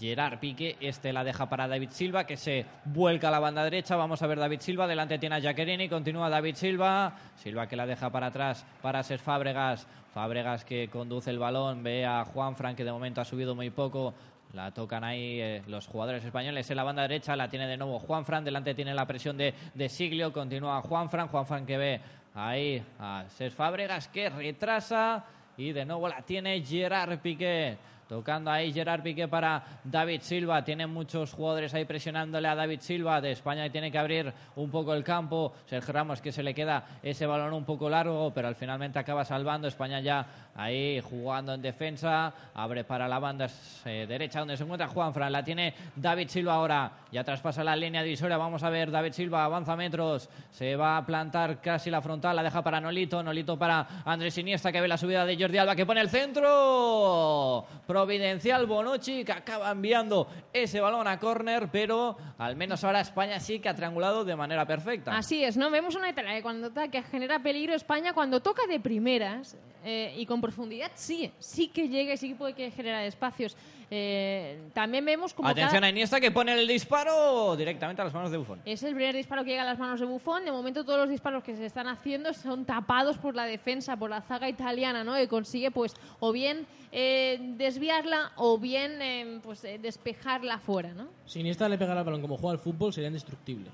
[0.00, 0.76] Gerard Pique.
[0.80, 3.96] Este la deja para David Silva que se vuelca a la banda derecha.
[3.96, 4.86] Vamos a ver David Silva.
[4.86, 5.88] Delante tiene a Jacquerini.
[5.88, 7.14] Continúa David Silva.
[7.36, 9.86] Silva que la deja para atrás para ser Fábregas.
[10.12, 11.82] Fábregas que conduce el balón.
[11.82, 14.14] Ve a Juan Fran que de momento ha subido muy poco.
[14.52, 17.36] La tocan ahí eh, los jugadores españoles en la banda derecha.
[17.36, 18.44] La tiene de nuevo Juan Fran.
[18.44, 20.32] Delante tiene la presión de, de Siglio.
[20.32, 21.28] Continúa Juan Fran.
[21.28, 22.00] Juan Fran que ve
[22.34, 25.24] ahí a Ser Fábregas que retrasa.
[25.56, 27.76] Y de nuevo la tiene Gerard Piqué.
[28.08, 30.62] Tocando ahí Gerard Piqué para David Silva.
[30.64, 34.70] Tiene muchos jugadores ahí presionándole a David Silva de España y tiene que abrir un
[34.70, 35.54] poco el campo.
[35.66, 39.24] Sergio Ramos que se le queda ese balón un poco largo, pero al finalmente acaba
[39.24, 39.68] salvando.
[39.68, 42.32] España ya ahí jugando en defensa.
[42.54, 43.48] Abre para la banda
[43.86, 45.32] eh, derecha donde se encuentra Juan Fran.
[45.32, 46.92] La tiene David Silva ahora.
[47.10, 48.36] Ya traspasa la línea divisoria.
[48.36, 50.28] Vamos a ver David Silva avanza metros.
[50.50, 52.36] Se va a plantar casi la frontal.
[52.36, 53.22] La deja para Nolito.
[53.22, 57.66] Nolito para Andrés Iniesta que ve la subida de Jordi Alba que pone el centro.
[57.94, 63.60] Providencial Bonucci que acaba enviando ese balón a córner, pero al menos ahora España sí
[63.60, 65.16] que ha triangulado de manera perfecta.
[65.16, 65.70] Así es, ¿no?
[65.70, 70.26] Vemos una Italia que cuando ataca genera peligro España, cuando toca de primeras eh, y
[70.26, 73.56] con profundidad, sí, sí que llega y sí que puede que generar espacios.
[73.90, 78.14] Eh, también vemos como Atención cada- a Iniesta que pone el disparo directamente a las
[78.14, 78.60] manos de Buffon.
[78.64, 80.44] Es el primer disparo que llega a las manos de Buffon.
[80.44, 84.10] De momento todos los disparos que se están haciendo son tapados por la defensa, por
[84.10, 85.14] la zaga italiana, ¿no?
[85.14, 91.08] Que consigue pues o bien eh, desviarla o bien eh, pues eh, despejarla fuera, ¿no?
[91.26, 93.70] Si Iniesta le pegara al balón como juega al fútbol, sería indestructible.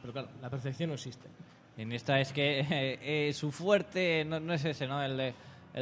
[0.00, 1.28] Pero claro, la perfección no existe.
[1.76, 5.02] Iniesta es que eh, eh, su fuerte no, es ese, ¿no?
[5.02, 5.34] El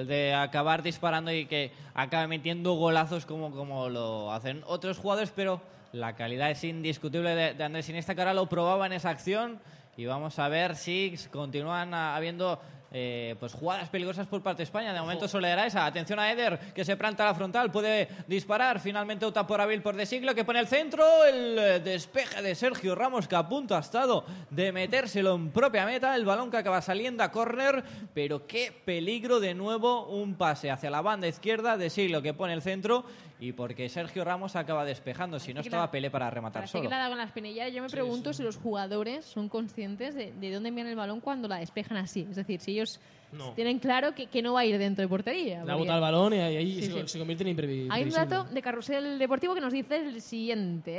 [0.07, 5.61] de, acabar disparando y que acabe metiendo golazos como, como lo hacen otros jugadores, pero
[5.93, 9.59] la calidad es indiscutible de, de Andrés Iniesta, que ahora lo probaba en esa acción
[9.97, 12.61] y vamos a ver si continúan ah, habiendo
[12.93, 14.93] eh, pues jugadas peligrosas por parte de España.
[14.93, 15.87] De momento solo era esa.
[15.87, 18.81] Atención a Eder, que se planta a la frontal, puede disparar.
[18.81, 21.25] Finalmente opta por Avil por de siglo, que pone el centro.
[21.25, 25.87] El eh, despeje de Sergio Ramos, que a punto ha estado de metérselo en propia
[25.87, 26.17] meta.
[26.17, 30.07] El balón que acaba saliendo a córner, pero qué peligro de nuevo.
[30.07, 33.05] Un pase hacia la banda izquierda de siglo, que pone el centro.
[33.41, 36.83] Y porque Sergio Ramos acaba despejando, si no estaba la- Pelé para rematar solo.
[36.83, 37.69] que la da con la espinilla.
[37.69, 41.49] Yo me pregunto si los jugadores son conscientes de, de dónde envían el balón cuando
[41.49, 42.27] la despejan así.
[42.29, 43.01] Es decir, si ellos
[43.33, 43.53] No.
[43.53, 45.55] tienen claro que, que no va a ir dentro de portería.
[45.65, 47.09] Le ha porque- botado el balón y ahí, ahí Sí, se, sí.
[47.09, 48.27] se convierte en imprevi- Hay un imprevisible.
[48.37, 50.97] dato de Carrusel Deportivo que nos dice el siguiente.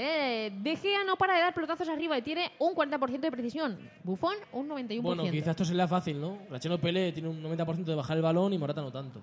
[0.47, 0.51] ¿eh?
[0.51, 3.77] De Gea no para de dar pelotazos arriba y tiene un 40% de precisión.
[4.03, 5.01] Bufón, un 91%.
[5.03, 6.39] Bueno, quizás esto se le da fácil, ¿no?
[6.49, 9.21] Racheno Pele tiene un 90% de bajar el balón y Morata no tanto.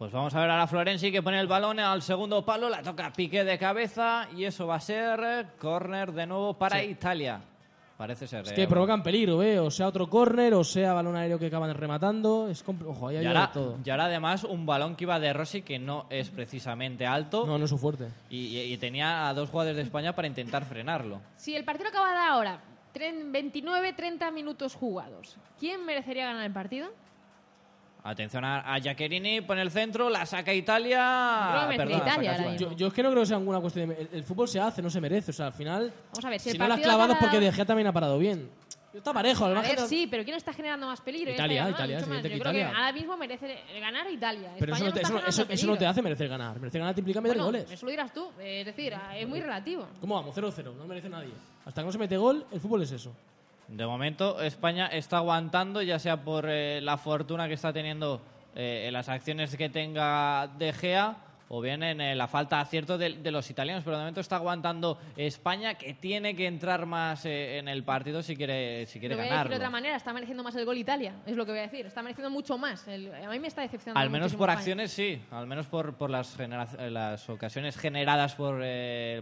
[0.00, 2.80] Pues vamos a ver a la Florenzi que pone el balón al segundo palo, la
[2.82, 6.86] toca Piqué de cabeza y eso va a ser eh, córner de nuevo para Sí.
[6.86, 7.38] Italia.
[7.98, 8.40] Parece ser.
[8.46, 9.58] Es eh, que provocan peligro, ¿eh?
[9.60, 12.48] O sea otro córner, o sea balón aéreo que acaban rematando.
[12.48, 13.76] Es Ojo, ahí hay y ahora, todo.
[13.84, 17.58] y ahora además un balón que iba de Rossi que no es precisamente alto No,
[17.58, 18.08] no es su fuerte.
[18.30, 21.20] y, y- y tenía a dos jugadores de España para intentar frenarlo.
[21.36, 22.60] Si el partido acaba de ahora,
[22.94, 26.88] 29-30 minutos jugados, ¿quién merecería ganar el partido?
[28.02, 31.66] Atención a, a Jacquerini, pone el centro, la saca Italia.
[31.70, 32.50] Que Perdona, Italia saca ahora España.
[32.52, 32.70] mismo.
[32.70, 33.94] Yo, yo es que no creo que sea alguna cuestión de...
[34.00, 35.30] El, el fútbol se hace, no se merece.
[35.32, 35.92] O sea, al final...
[36.12, 37.52] Vamos a ver, si, Si el no la has partido clavado es acaba- porque De
[37.52, 38.48] Gea también ha parado bien.
[38.92, 41.30] Está parejo, al A margen ver, sí, pero ¿quién está generando más peligro?
[41.32, 42.18] Italia, Italia, mucho es más.
[42.24, 42.76] evidente Yo que creo que Italia.
[42.78, 44.50] ahora mismo merece ganar Italia.
[44.58, 45.90] Pero eso España no, te, está eso, no- generando eso- eso no te peligro.
[45.90, 46.58] hace merecer ganar.
[46.58, 47.70] Merecer ganar te implica meter Bueno, goles.
[47.70, 48.30] Eso lo dirás tú.
[48.40, 49.86] Es decir, es muy relativo.
[50.00, 50.34] ¿Cómo vamos?
[50.34, 50.74] 0-0.
[50.74, 51.30] No merece nadie.
[51.64, 53.12] Hasta que no se mete gol, el fútbol es eso.
[53.70, 58.20] De momento, España está aguantando, ya sea por eh, la fortuna que está teniendo
[58.56, 61.16] eh, en las acciones que tenga De Gea
[61.52, 63.84] o bien en eh, la falta de acierto de, de los italianos.
[63.84, 68.22] Pero de momento está aguantando España, que tiene que entrar más eh, en el partido
[68.24, 69.50] si quiere, si quiere ganarlo.
[69.50, 71.86] de otra manera, está mereciendo más el gol Italia, es lo que voy a decir.
[71.86, 72.88] Está mereciendo mucho más.
[72.88, 74.00] El- a mí me está decepcionando.
[74.00, 74.58] Al menos por España.
[74.58, 78.58] acciones sí, al menos por, por las, las ocasiones generadas por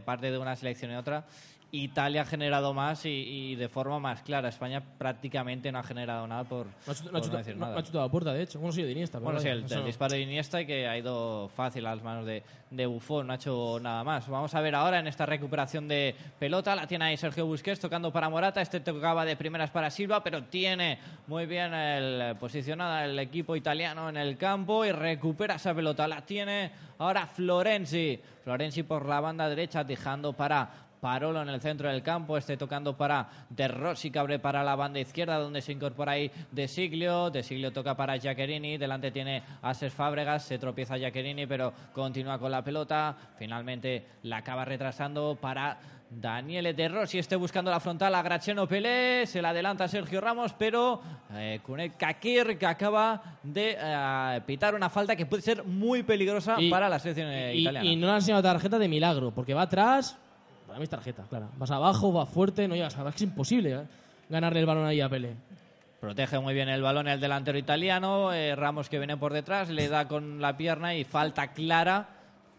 [0.05, 1.25] parte de una selección y otra.
[1.71, 4.49] Italia ha generado más y, y de forma más clara.
[4.49, 7.55] España prácticamente no ha generado nada por No ha chut- no por no chutado- decir
[7.57, 7.73] no- nada.
[7.75, 8.59] no ha chutado a puerta, de hecho.
[8.59, 9.19] Bueno, sí, de Iniesta.
[9.19, 12.03] pero Bueno, sí, el, el disparo de Iniesta y que ha ido fácil a las
[12.03, 14.27] manos de, de Buffon, no ha hecho nada más.
[14.29, 18.11] Vamos a ver ahora en esta recuperación de pelota, la tiene ahí Sergio Busquets tocando
[18.13, 23.19] para Morata, este tocaba de primeras para Silva, pero tiene muy bien el, posicionada el
[23.19, 29.05] equipo italiano en el campo y recupera esa pelota, la tiene ahora Florenzi, Florenzi por
[29.07, 33.69] la banda derecha dejando para Parolo en el centro del campo, este tocando para De
[33.69, 37.73] Rossi que abre para la banda izquierda donde se incorpora ahí De Siglio, De Siglio
[37.73, 43.17] toca para Giaccherini, delante tiene a Fábregas, se tropieza Giaccherini pero continúa con la pelota,
[43.39, 45.79] finalmente la acaba retrasando para
[46.11, 50.55] Daniele De Rossi, esté buscando la frontal a Graciano Pelé, se la adelanta Sergio Ramos
[50.55, 51.01] pero
[51.35, 56.57] eh, Kunet Kakir que acaba de eh, pitar una falta que puede ser muy peligrosa
[56.61, 57.87] Y- para la selección eh, y, italiana.
[57.87, 60.19] y no le han enseñado tarjeta de milagro, porque va atrás.
[60.79, 61.49] Para mí es tarjeta, claro.
[61.57, 62.97] Vas abajo, va fuerte, no llegas.
[62.97, 63.83] Es es imposible ¿eh?
[64.29, 65.35] ganarle el balón ahí a Pele.
[66.01, 68.33] Protege muy bien el balón el delantero italiano.
[68.33, 72.07] eh, Ramos que viene por detrás, le da con la pierna y falta clara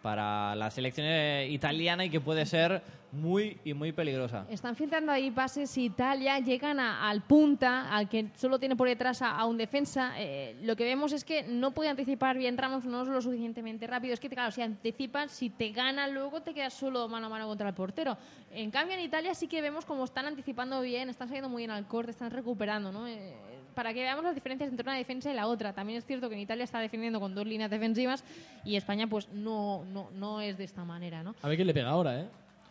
[0.02, 2.82] para la selección eh, italiana y que puede ser
[3.12, 4.46] muy y muy peligrosa.
[4.50, 9.22] Están filtrando ahí pases Italia, llegan a- al punta, al que solo tiene por detrás
[9.22, 10.14] a, a un defensa.
[10.18, 13.88] Eh, lo que vemos es que no puede anticipar bien Ramos, no es lo suficientemente
[13.88, 14.14] rápido.
[14.14, 17.48] Es que, claro, si anticipas, si te gana, luego te quedas solo mano a mano
[17.48, 18.18] contra el portero.
[18.52, 21.72] En cambio, en Italia sí que vemos como están anticipando bien, están saliendo muy bien
[21.72, 23.08] al corte, están recuperando, ¿no?
[23.08, 23.34] Eh,
[23.76, 25.74] para que veamos las diferencias entre una defensa y la otra.
[25.74, 28.24] También es cierto que en Italia está defendiendo con dos líneas defensivas
[28.66, 31.34] y España, pues, no, no, no es de esta manera, ¿no?
[31.42, 32.28] A ver quién le pega ahora, ¿eh?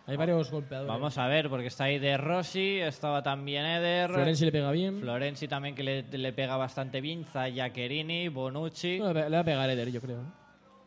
[0.09, 0.89] Hay varios golpeadores.
[0.89, 4.09] Vamos a ver, porque está ahí De Rossi, estaba también Eder.
[4.09, 5.01] Florenzi le pega bien.
[5.01, 7.27] Florenzi también que le, le pega bastante bien.
[7.27, 8.99] Zayacherini, Bonucci.
[9.01, 10.23] No, le va a pegar Eder, yo creo.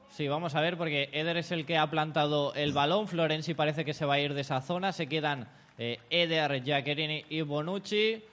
[0.09, 3.07] Sí, vamos a ver, porque Eder es el que ha plantado el balón.
[3.07, 4.91] Florenzi parece que se va a ir de esa zona.
[4.91, 5.47] Se quedan
[5.77, 8.23] eh, Eder, Giaccherini y Bonucci.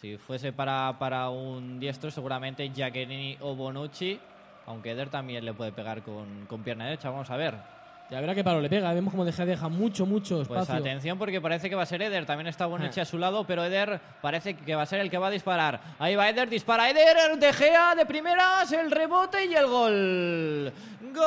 [0.00, 4.18] Si fuese para, para un diestro, seguramente Giaccherini o Bonucci.
[4.64, 7.10] Aunque Eder también le puede pegar con, con pierna derecha.
[7.10, 7.54] Vamos a ver.
[8.10, 8.92] Ya verá qué palo le pega.
[8.94, 10.76] Vemos como deja, deja mucho, mucho Pues espacio.
[10.76, 12.24] atención porque parece que va a ser Eder.
[12.24, 13.02] También está Bonucci Ah.
[13.02, 15.78] a su lado, pero Eder parece que va a ser el que va a disparar.
[15.98, 20.72] Ahí va Eder, dispara Eder, De Gea de primeras, el rebote y el gol.
[21.14, 21.24] Gol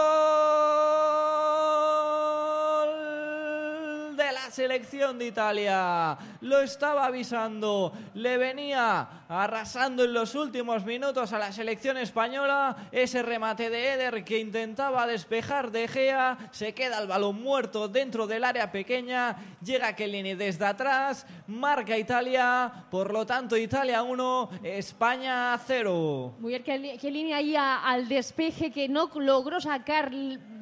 [4.43, 6.17] la selección de Italia.
[6.41, 12.89] Lo estaba avisando, le venía arrasando en los últimos minutos a la selección española.
[12.91, 18.25] Ese remate de Eder que intentaba despejar De Gea, se queda el balón muerto dentro
[18.27, 25.59] del área pequeña, llega Kellini desde atrás, marca Italia, por lo tanto Italia 1, España
[25.67, 26.35] 0.
[26.39, 30.11] Muy bien, Chiellini ahí a- al despeje que no logró sacar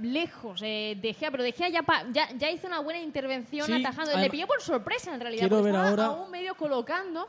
[0.01, 3.68] lejos eh, De Gea, pero De Gea ya, pa- ya, ya hizo una buena intervención
[3.77, 4.17] Sí, atajando.
[4.17, 5.41] Le pilló por sorpresa en realidad.
[5.41, 7.27] Quiero porque ver estaba ahora- aún medio colocando.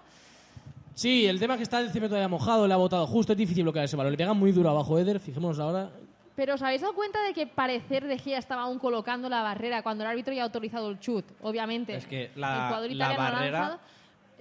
[0.94, 3.32] Sí, el tema es que está el césped todavía mojado, le ha botado justo.
[3.32, 4.12] Es difícil bloquear ese balón.
[4.12, 5.18] Le pega muy duro abajo Eder.
[5.20, 5.90] Fijémonos ahora.
[6.36, 9.82] Pero ¿os habéis dado cuenta de que parecer De Gea estaba aún colocando la barrera
[9.82, 11.24] cuando el árbitro ya ha autorizado el chut?
[11.42, 11.94] Obviamente.
[11.94, 13.80] Es que la- el jugador la barrera- lanzado.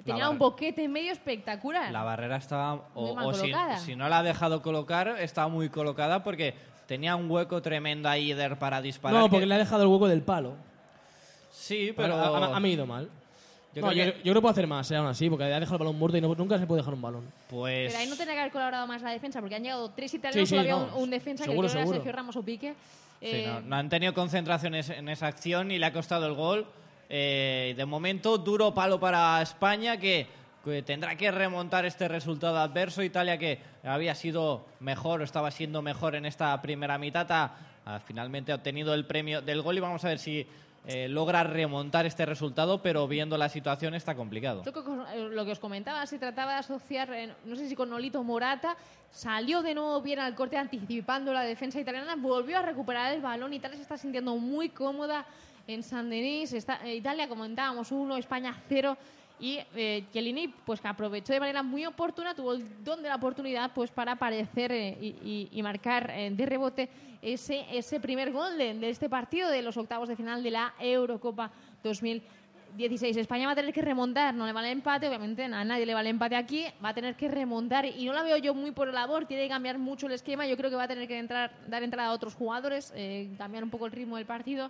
[0.03, 1.91] Tenía la un boquete en medio espectacular.
[1.91, 3.77] La barrera estaba, Muy o, mal o si, colocada.
[3.79, 6.55] si no la ha dejado colocar, estaba muy colocada porque
[6.87, 9.19] tenía un hueco tremendo ahí Eder para disparar.
[9.19, 10.53] no, que- porque le ha dejado el hueco del palo.
[11.59, 12.15] Sí, Pero pero...
[12.15, 13.09] ha, ha- ha medido mal.
[13.75, 15.43] Yo No, creo yo, que- yo creo que puede hacer más, eh, aún así, porque
[15.43, 17.23] ha dejado el balón muerto y no- nunca se puede dejar un balón.
[17.49, 17.91] Pues...
[17.91, 20.49] Pero ahí no tenía que haber colaborado más la defensa porque han llegado tres italianos,
[20.49, 21.93] Sí, sí, solo había no, un, un defensa seguro, que creo era.
[21.93, 22.71] Sergio Ramos o Pique.
[23.19, 26.33] Sí, Eh, no, no han tenido concentraciones en esa acción y le ha costado el
[26.33, 26.65] gol.
[27.09, 30.25] Eh, de momento, duro palo para España que,
[30.63, 33.03] que tendrá que remontar este resultado adverso.
[33.03, 37.55] Italia que había sido mejor o estaba siendo mejor en esta primera mitad ha,
[37.85, 40.47] ha finalmente obtenido el premio del gol y vamos a ver si
[40.85, 44.63] eh, logra remontar este resultado, pero viendo la situación está complicado.
[44.63, 47.75] Yo creo que, lo que os comentaba, se trataba de asociar, eh, no sé si
[47.75, 48.75] con Nolito Morata,
[49.11, 53.53] salió de nuevo bien al corte anticipando la defensa italiana, volvió a recuperar el balón,
[53.53, 55.25] Italia se está sintiendo muy cómoda
[55.67, 58.97] en San Denis, está, eh, Italia comentábamos 1, España 0
[59.39, 63.15] y eh, Chiellini pues que aprovechó de manera muy oportuna, tuvo el don de la
[63.15, 66.89] oportunidad pues para aparecer eh, y, y- marcar eh, de rebote
[67.21, 70.73] ese, ese primer gol de, de este partido de los octavos de final de la
[70.79, 71.51] Eurocopa
[71.83, 73.17] 2016.
[73.17, 75.93] España va a tener que remontar, no le vale el empate, obviamente a nadie le
[75.93, 78.71] vale el empate aquí, va a tener que remontar y no la veo yo muy
[78.71, 81.07] por la labor, tiene que cambiar mucho el esquema, yo creo que va a tener
[81.07, 84.69] que entrar, dar entrada a otros jugadores, eh, cambiar un poco el ritmo del partido.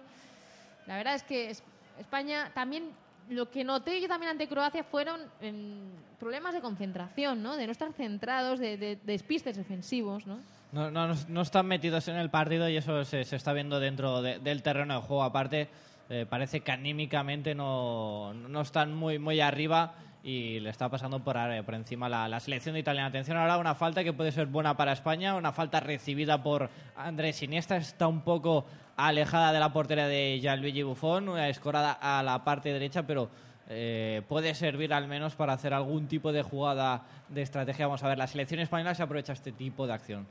[0.87, 1.63] La verdad es que es-
[1.99, 2.85] España también,
[3.29, 5.79] lo que noté yo también ante Croacia fueron em,
[6.19, 7.55] problemas de concentración, ¿no?
[7.55, 10.39] De no estar centrados, de, de- de despistes defensivos, ¿no?
[10.71, 14.21] No, no, no están metidos en el partido y eso se, se está viendo dentro
[14.21, 15.23] de- del terreno de juego.
[15.23, 15.67] Aparte,
[16.09, 21.37] eh, parece que anímicamente no, no están muy, muy arriba y le está pasando por,
[21.63, 23.07] por encima la, la selección de italiana.
[23.07, 27.41] Atención ahora, una falta que puede ser buena para España, una falta recibida por Andrés
[27.41, 28.65] Iniesta, está un poco
[29.07, 33.29] alejada de la portería de Gianluigi Buffon, una escorada a la parte derecha, pero
[33.69, 37.87] eh, puede servir al menos para hacer algún tipo de jugada de estrategia.
[37.87, 40.27] Vamos a ver, la selección española se aprovecha este tipo de acción.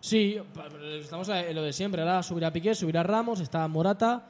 [0.00, 0.38] Sí,
[1.00, 2.02] estamos en lo de siempre.
[2.02, 4.22] Ahora subirá Piqué, subirá Ramos, está Morata.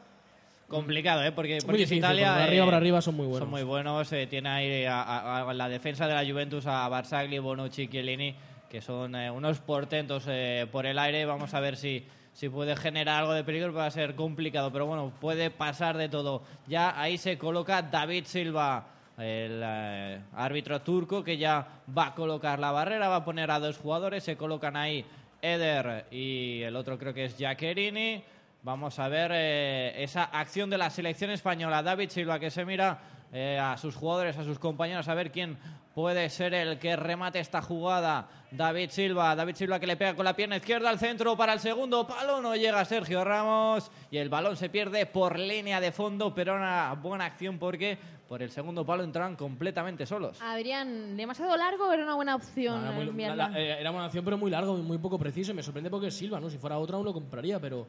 [0.69, 1.33] Complicado, ¿eh?
[1.33, 2.33] Porque, porque difícil, Italia.
[2.33, 3.41] por arriba, eh, por arriba son muy buenos.
[3.41, 4.13] Son muy buenos.
[4.13, 8.35] eh, tiene ahí a, a- a la defensa de la Juventus a Barzagli, Bonucci, Chiellini,
[8.69, 11.25] que son eh, unos portentos eh, por el aire.
[11.25, 12.07] Vamos a ver si,
[12.39, 13.73] si puede generar algo de peligro.
[13.73, 16.43] Va a ser complicado, pero bueno, puede pasar de todo.
[16.69, 18.87] Ya ahí se coloca David Silva.
[19.19, 21.67] El eh, árbitro turco que ya
[21.97, 25.05] va a colocar la barrera, va a poner a dos jugadores, se colocan ahí
[25.43, 28.23] Eder y el otro creo que es Giaccherini.
[28.63, 31.83] Vamos a ver eh, esa acción de la selección española.
[31.83, 33.01] David Silva que se mira
[33.33, 35.59] eh, a sus jugadores, a sus compañeros, a ver quién
[35.95, 38.29] puede ser el que remate esta jugada.
[38.53, 41.61] David Silva, David Silva que le pega con la pierna izquierda al centro para el
[41.61, 42.41] segundo palo.
[42.41, 46.95] No llega Sergio Ramos y el balón se pierde por línea de fondo, pero una
[46.95, 47.99] buena acción porque
[48.29, 50.41] por el segundo palo entraron completamente solos.
[50.41, 52.81] Adrián, demasiado largo era una buena opción.
[52.83, 53.49] Era, muy- enviarla.
[53.49, 55.51] la- la- eh, era una acción, pero muy largo y muy poco preciso.
[55.51, 56.49] Y me sorprende porque Silva, ¿no?
[56.49, 57.87] Si fuera otra, aún lo compraría, pero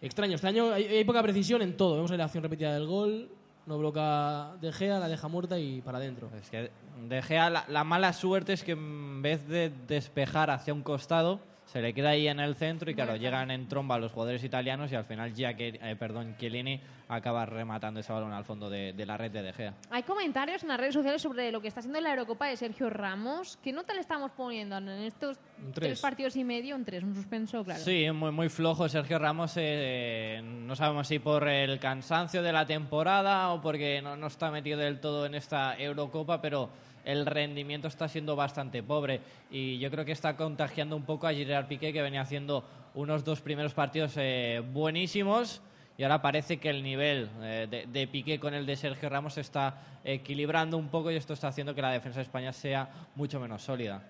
[0.00, 0.36] extraño.
[0.36, 1.96] Este año hay, hay poca precisión en todo.
[1.96, 3.28] Vemos ahí la acción repetida del gol,
[3.70, 6.28] no bloca De Gea, la deja muerta y para adentro.
[6.36, 6.72] Es que
[7.08, 11.38] De Gea, la, la mala suerte es que en vez de despejar hacia un costado,
[11.70, 14.90] se le queda ahí en el centro y claro, llegan en tromba los jugadores italianos
[14.90, 19.06] y al final Giacche- eh, perdón, Chiellini acaba rematando ese balón al fondo de, de
[19.06, 19.74] la red de De Gea.
[19.90, 22.90] Hay comentarios en las redes sociales sobre lo que está haciendo la Eurocopa de Sergio
[22.90, 23.56] Ramos.
[23.62, 25.38] ¿Qué nota le estamos poniendo en estos
[25.72, 25.74] tres.
[25.74, 26.00] tres.
[26.00, 26.74] partidos y medio?
[26.74, 27.80] Un tres, un suspenso, claro.
[27.80, 29.52] Sí, muy, muy flojo Sergio Ramos.
[29.56, 34.50] eh, no sabemos si por el cansancio de la temporada o porque no, no está
[34.50, 36.70] metido del todo en esta Eurocopa, pero
[37.04, 39.20] el rendimiento está siendo bastante pobre.
[39.50, 43.24] Y yo creo que está contagiando un poco a Gerard Piqué, que venía haciendo unos
[43.24, 45.62] dos primeros partidos eh, buenísimos.
[45.96, 49.36] Y ahora parece que el nivel eh, de, de Piqué con el de Sergio Ramos
[49.36, 53.38] está equilibrando un poco y esto está haciendo que la defensa de España sea mucho
[53.38, 54.02] menos sólida.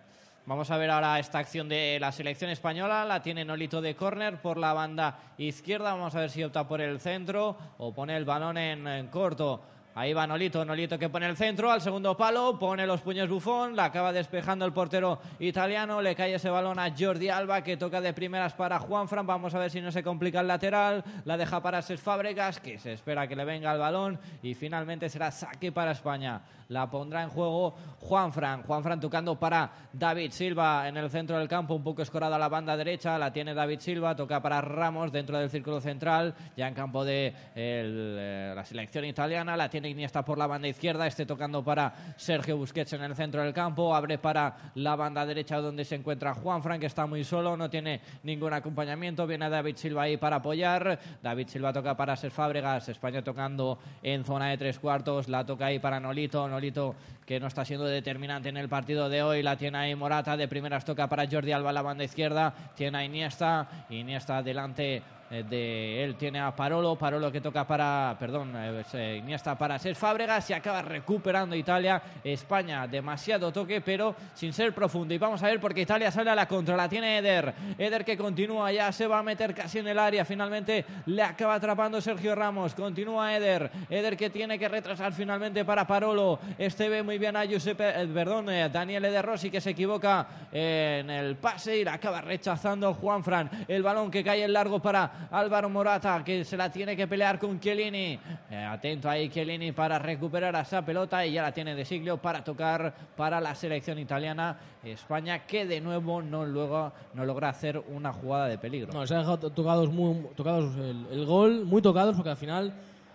[0.46, 3.04] Vamos a ver ahora esta acción de la selección española.
[3.04, 5.92] La tiene Nolito de córner por la banda izquierda.
[5.92, 9.60] Vamos a ver si opta por el centro o pone el balón en corto.
[9.94, 13.74] Ahí va Nolito, Nolito que pone el centro al segundo palo, pone los puños bufón,
[13.74, 18.00] la acaba despejando el portero italiano, le cae ese balón a Jordi Alba que toca
[18.00, 21.60] de primeras para Juanfran, vamos a ver si no se complica el lateral, la deja
[21.60, 25.72] para Ses Fábregas que se espera que le venga el balón y finalmente será saque
[25.72, 26.40] para España.
[26.68, 31.74] La pondrá en juego Juanfran, Juanfran tocando para David Silva en el centro del campo,
[31.74, 35.36] un poco escorada a la banda derecha, la tiene David Silva, toca para Ramos dentro
[35.36, 40.38] del círculo central, ya en campo de eh, la selección italiana, la tiene Iniesta por
[40.38, 44.72] la banda izquierda, este tocando para Sergio Busquets en el centro del campo, abre para
[44.74, 49.26] la banda derecha donde se encuentra Juanfran, que está muy solo, no tiene ningún acompañamiento,
[49.26, 54.24] viene David Silva ahí para apoyar, David Silva toca para Ser Fábregas, España tocando en
[54.24, 56.94] zona de tres cuartos, la toca ahí para Nolito, Nolito
[57.26, 60.48] que no está siendo determinante en el partido de hoy, la tiene ahí Morata, de
[60.48, 66.02] primeras toca para Jordi Alba la banda izquierda, tiene a Iniesta, Iniesta delante eh, de
[66.02, 69.94] él tiene a Parolo, Parolo que toca para, perdón, eh, es, eh, Iniesta para Ser
[69.94, 75.14] Fábregas, se acaba recuperando Italia, España demasiado toque pero sin ser profundo.
[75.14, 78.16] Y vamos a ver porque Italia sale a la contra, la tiene Eder, Eder que
[78.16, 82.34] continúa ya se va a meter casi en el área, finalmente le acaba atrapando Sergio
[82.34, 87.36] Ramos, continúa Eder, Eder que tiene que retrasar finalmente para Parolo, este ve muy bien
[87.36, 91.76] a Giuseppe, eh, perdón, eh, Daniel Eder Rossi que se equivoca eh, en el pase
[91.76, 96.44] y la acaba rechazando Juanfran, el balón que cae en largo para Álvaro Morata que
[96.44, 98.18] se la tiene que pelear con Chiellini,
[98.50, 102.16] Eh, atento ahí Chiellini para recuperar a esa pelota y ya la tiene de Siglio
[102.18, 107.82] para tocar para la selección italiana, España que de nuevo no, luego, no logra hacer
[107.88, 108.92] una jugada de peligro.
[108.92, 112.36] No, se ha dejado to- tocados, muy, tocados el, el gol, muy tocados, porque al
[112.36, 112.72] final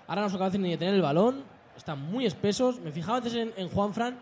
[0.07, 1.43] ahora no capaces ni de tener el balón,
[1.75, 2.79] están muy espesos.
[2.79, 4.15] Me fijaba antes en, en Juanfran,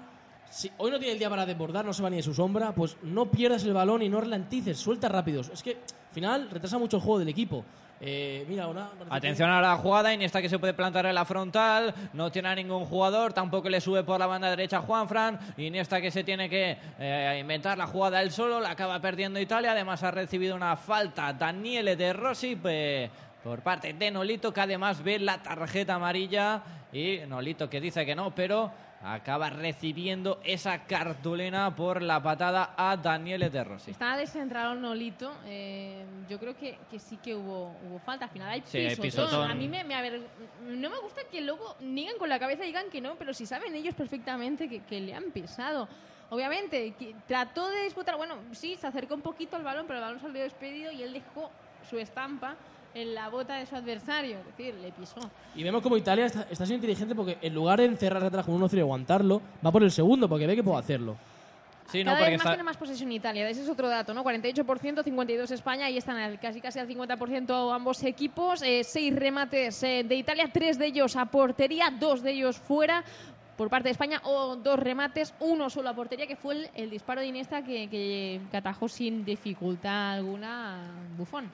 [0.54, 2.74] si hoy no tiene el día para desbordar, no se va ni de su sombra,
[2.74, 5.50] pues no pierdas el balón y no ralentices, suelta rápidos.
[5.52, 7.66] Es que al final retrasa mucho el juego del equipo.
[8.06, 8.88] Eh, mira, ahora.
[8.90, 12.32] parece que- Atención a la jugada, Iniesta que se puede plantar en la frontal, no
[12.32, 16.24] tiene a ningún jugador, tampoco le sube por la banda derecha Juanfran, Iniesta que se
[16.24, 20.56] tiene que eh, inventar la jugada él solo, la acaba perdiendo Italia, además ha recibido
[20.56, 23.10] una falta Daniele De Rossi, pe-
[23.44, 28.16] por parte de Nolito, que además ve la tarjeta amarilla y Nolito que dice que
[28.16, 28.72] no, pero
[29.04, 33.92] acaba recibiendo esa cartulina por la patada a Daniele De Rossi.
[33.92, 35.34] Está descentrado Nolito.
[35.46, 38.26] eh, yo creo que, que sí que hubo, hubo falta.
[38.26, 39.02] Al final hay Sí, pisotón.
[39.02, 39.52] pisotón.
[39.52, 40.24] A mí me, me aver-
[40.66, 43.46] no me gusta que luego nieguen con la cabeza y digan que no, pero si
[43.46, 45.88] saben ellos perfectamente que, que le han pisado.
[46.30, 48.16] Obviamente, que trató de disputar.
[48.18, 51.14] Bueno, sí, se acercó un poquito al balón, pero el balón salió despedido y él
[51.14, 51.52] dejó
[51.90, 52.56] su estampa
[52.96, 54.38] en la bota de su adversario.
[54.40, 55.16] Es decir, le pisó.
[55.56, 58.56] Y vemos como Italia está, está siendo inteligente porque en lugar de encerrarse atrás con
[58.56, 61.16] un 1 y aguantarlo, va por el segundo porque ve que puede hacerlo.
[61.92, 64.14] Sí, no, Cada porque vez más está- tiene más posesión Italia, ese es otro dato,
[64.14, 64.24] ¿no?
[64.24, 69.84] 48%, 52 España, ahí están al- casi casi al 50% ambos equipos, eh, seis remates
[69.84, 73.04] eh, de Italia, tres de ellos a portería, dos de ellos fuera
[73.58, 76.90] por parte de España, o dos remates, uno solo a portería, que fue el, el
[76.90, 81.52] disparo de Iniesta que, que, que atajó sin dificultad alguna a Bufón.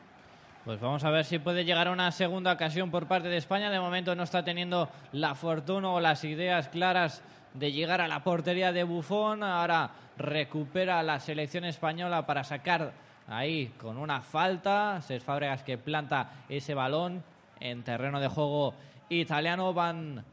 [0.65, 3.71] Pues vamos a ver si puede llegar a una segunda ocasión por parte de España.
[3.71, 8.23] De momento no está teniendo la fortuna o las ideas claras de llegar a la
[8.23, 9.41] portería de Bufón.
[9.41, 12.91] Ahora recupera la selección española para sacar
[13.29, 14.99] ahí con una falta.
[15.01, 17.23] Cés Fábregas que planta ese balón
[17.61, 18.73] en terreno de juego
[19.07, 19.73] italiano.
[19.73, 20.25] Van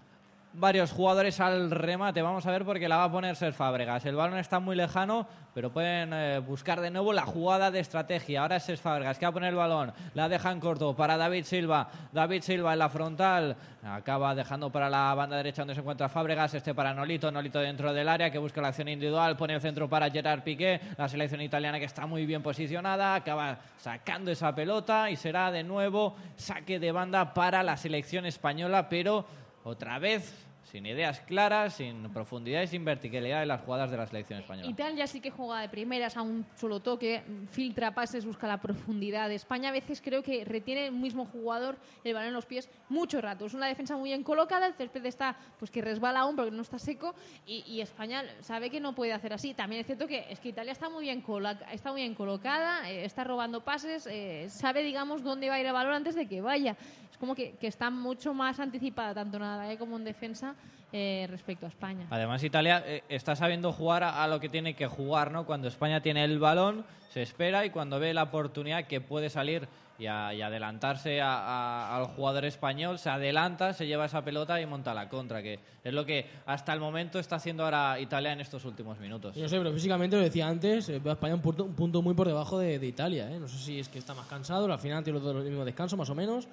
[0.59, 2.23] varios jugadores al remate.
[2.23, 4.05] Vamos a ver porque la va a poner Ser Fábregas.
[4.07, 8.43] El balón está muy lejano, pero pueden eh, buscar de nuevo la jugada de estrategia.
[8.43, 9.93] Ahora es Ser Fábregas que va a poner el balón.
[10.15, 11.89] La dejan corto para David Silva.
[12.13, 13.57] David Silva en la frontal.
[13.85, 16.55] Acaba dejando para la banda derecha donde se encuentra Fábregas.
[16.55, 17.31] Este para Nolito.
[17.31, 19.37] Nolito dentro del área que busca la acción individual.
[19.37, 20.81] Pone el centro para Gerard Piqué.
[20.97, 23.15] La selección italiana que está muy bien posicionada.
[23.15, 28.89] Acaba sacando esa pelota y será de nuevo saque de banda para la selección española.
[28.89, 29.27] Pero
[29.65, 34.07] otra vez sin ideas claras, sin profundidad y sin verticalidad en las jugadas de la
[34.07, 34.69] selección española.
[34.69, 39.31] Italia sí que juega de primeras a un solo toque, filtra pases, busca la profundidad.
[39.31, 43.21] España a veces creo que retiene el mismo jugador el balón en los pies mucho
[43.21, 43.47] rato.
[43.47, 46.63] Es una defensa muy bien colocada, el césped está pues que resbala aún porque no
[46.63, 47.15] está seco
[47.47, 49.55] y, y España sabe que no puede hacer así.
[49.55, 51.25] También es cierto que es que Italia está muy bien,
[51.71, 55.67] está muy bien colocada, eh, está robando pases, eh, sabe digamos dónde va a ir
[55.67, 56.77] el balón antes de que vaya.
[57.09, 60.56] Es como que, que está mucho más anticipada tanto en ataque como en defensa
[60.93, 62.07] eh, respecto a España.
[62.11, 65.45] Además, Italia eh, está sabiendo jugar a, a lo que tiene que jugar, ¿no?
[65.47, 69.69] Cuando España tiene el balón, se espera y cuando ve la oportunidad que puede salir
[69.99, 74.61] y, a- y adelantarse a- a- al jugador español, se adelanta, se lleva esa pelota
[74.61, 78.33] y monta la contra, que es lo que hasta el momento está haciendo ahora Italia
[78.33, 79.35] en estos últimos minutos.
[79.37, 82.27] No sé, pero físicamente lo decía antes, eh, España un punto, un punto muy por
[82.27, 83.31] debajo de, de Italia.
[83.31, 83.41] ¿eh?
[83.41, 85.65] No sé si es que está más cansado, al final tiene los dos el mismo
[85.65, 86.47] descanso, más o menos.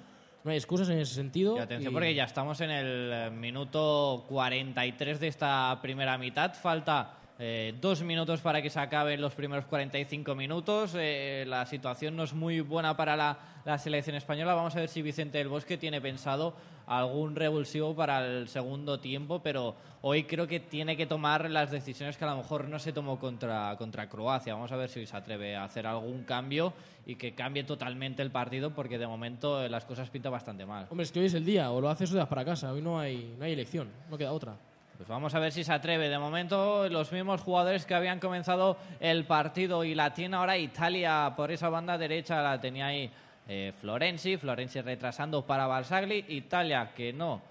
[0.44, 1.56] No hay excusas en ese sentido.
[1.56, 6.52] Y atención y- porque ya estamos en el eh, minuto 43 de esta primera mitad.
[6.54, 10.92] Falta eh, dos minutos para que se acaben los primeros 45 minutos.
[10.96, 14.54] Eh, la situación no es muy buena para la, la selección española.
[14.54, 16.54] Vamos a ver si Vicente del Bosque tiene pensado
[16.86, 22.16] algún revulsivo para el segundo tiempo, pero hoy creo que tiene que tomar las decisiones
[22.16, 24.54] que a lo mejor no se tomó contra, contra Croacia.
[24.54, 26.72] Vamos a ver si se atreve a hacer algún cambio
[27.06, 30.86] y que cambie totalmente el partido, porque de momento eh, las cosas pintan bastante mal.
[30.90, 32.72] Hombre, es que hoy es el día, o lo haces o das para casa.
[32.72, 34.56] Hoy no hay, no hay elección, no queda otra.
[34.96, 36.08] Pues vamos a ver si se atreve.
[36.08, 41.32] De momento, los mismos jugadores que habían comenzado el partido y la tiene ahora Italia
[41.36, 43.10] por esa banda derecha, la tenía ahí
[43.48, 44.36] eh, Florenzi.
[44.36, 46.24] Florenzi retrasando para Barsagli.
[46.28, 47.42] Italia que no,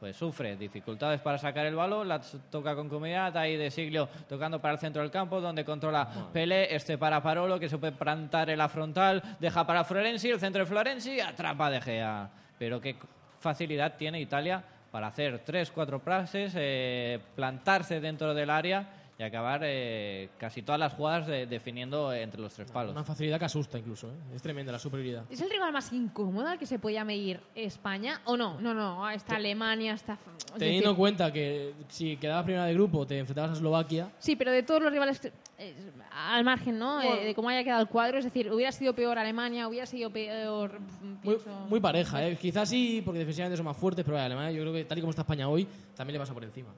[0.00, 2.08] pues sufre dificultades para sacar el balón.
[2.08, 3.36] La toca con comodidad.
[3.36, 6.74] Ahí de Siglio tocando para el centro del campo, donde controla Pelé.
[6.74, 9.22] Este para Parolo, que se puede plantar en la frontal.
[9.38, 10.30] Deja para Florenzi.
[10.30, 11.20] El centro de Florenzi.
[11.20, 12.30] Atrapa de Gea.
[12.58, 12.96] Pero qué
[13.38, 19.60] facilidad tiene Italia para hacer tres, cuatro pases, eh, plantarse dentro del área y acabar
[19.64, 22.90] eh, casi todas las jugadas de- definiendo entre los tres palos.
[22.92, 24.08] Una facilidad que asusta incluso.
[24.08, 24.34] ¿eh?
[24.34, 25.24] Es tremenda la superioridad.
[25.30, 28.20] ¿Es el rival más incómodo al que se podía medir España?
[28.24, 28.60] ¿O no?
[28.60, 29.08] No, no.
[29.10, 30.14] Está Alemania, está.
[30.14, 34.10] es Teniendo en decir, cuenta que si quedabas primera de grupo te enfrentabas a Eslovaquia,
[34.18, 35.20] Sí, pero de todos los rivales,
[35.58, 35.74] eh,
[36.12, 37.00] al margen, ¿no?
[37.00, 40.10] Eh, de cómo haya quedado el cuadro, es decir, hubiera sido peor Alemania, hubiera sido
[40.10, 40.80] peor.
[40.80, 42.26] mm, muy, pienso- muy pareja.
[42.26, 42.36] ¿eh?
[42.40, 45.10] Quizás sí, porque defensivamente son más fuertes, pero Alemania yo creo que tal y como
[45.10, 46.70] está España hoy, también le pasa por encima.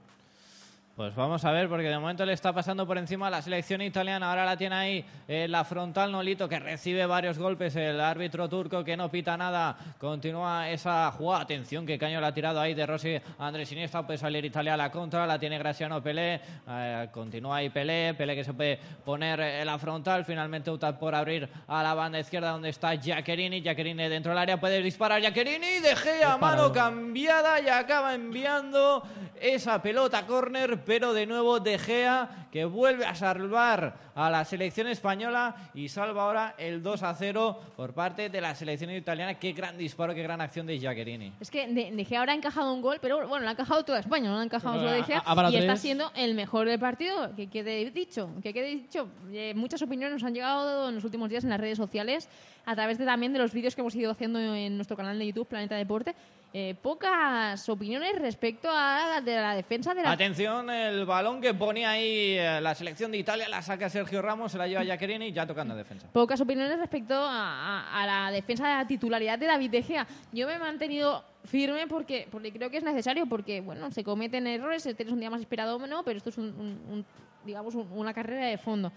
[0.97, 3.83] Pues vamos a ver, porque de momento le está pasando por encima a la selección
[3.83, 4.31] italiana.
[4.31, 7.75] Ahora la tiene ahí eh, la frontal Nolito, que recibe varios golpes.
[7.75, 9.77] El árbitro turco que no pita nada.
[9.99, 11.43] Continúa esa jugada.
[11.43, 14.07] Atención, que caño la ha tirado ahí de Rossi a Andrés Iniesta.
[14.07, 15.27] Puede salir Italia a la contra.
[15.27, 16.41] La tiene Graciano Pelé.
[16.69, 18.15] Eh, continúa ahí Pelé.
[18.15, 20.25] Pelé que se puede poner en la frontal.
[20.25, 23.63] Finalmente opta por abrir a la banda izquierda donde está Giaccherini.
[23.63, 24.61] Giaccherini dentro del área.
[24.61, 25.81] Puede disparar Giaccherini.
[25.81, 29.03] De Gea, Qué mano cambiada y acaba enviando
[29.41, 34.87] esa pelota córner, pero de nuevo De Gea que vuelve a salvar a la selección
[34.87, 39.35] española y salva ahora el 2 a 0 por parte de la selección italiana.
[39.35, 41.33] Qué gran disparo, qué gran acción de Giaccherini.
[41.41, 43.85] Es que De, de Gea ahora ha encajado un gol, pero bueno, lo ha encajado
[43.85, 45.77] toda España, no lo ha encajado solo De a- Gea a- a para y está
[45.77, 47.35] siendo el mejor del partido.
[47.35, 49.09] Que quede dicho, que quede dicho.
[49.33, 52.29] Eh, muchas opiniones nos han llegado en los últimos días en las redes sociales
[52.67, 55.27] a través de, también de los vídeos que hemos ido haciendo en nuestro canal de
[55.27, 56.15] YouTube, Planeta Deporte.
[56.57, 61.91] Eh, pocas opiniones respecto a de la defensa de la Atención, el balón que ponía
[61.91, 65.49] ahí eh, la selección de Italia, la saca Sergio Ramos, se la lleva Giaccherini, ya
[65.49, 66.07] tocando defensa.
[66.13, 70.07] pocas opiniones respecto a, a- a la defensa de la titularidad de David De Gea.
[70.31, 74.47] Yo me he mantenido firme porque, porque creo que es necesario, porque bueno, se cometen
[74.47, 77.07] errores, este es un día más inspirado o no, pero esto es un, un- un-
[77.45, 78.93] digamos un- una carrera de fondo.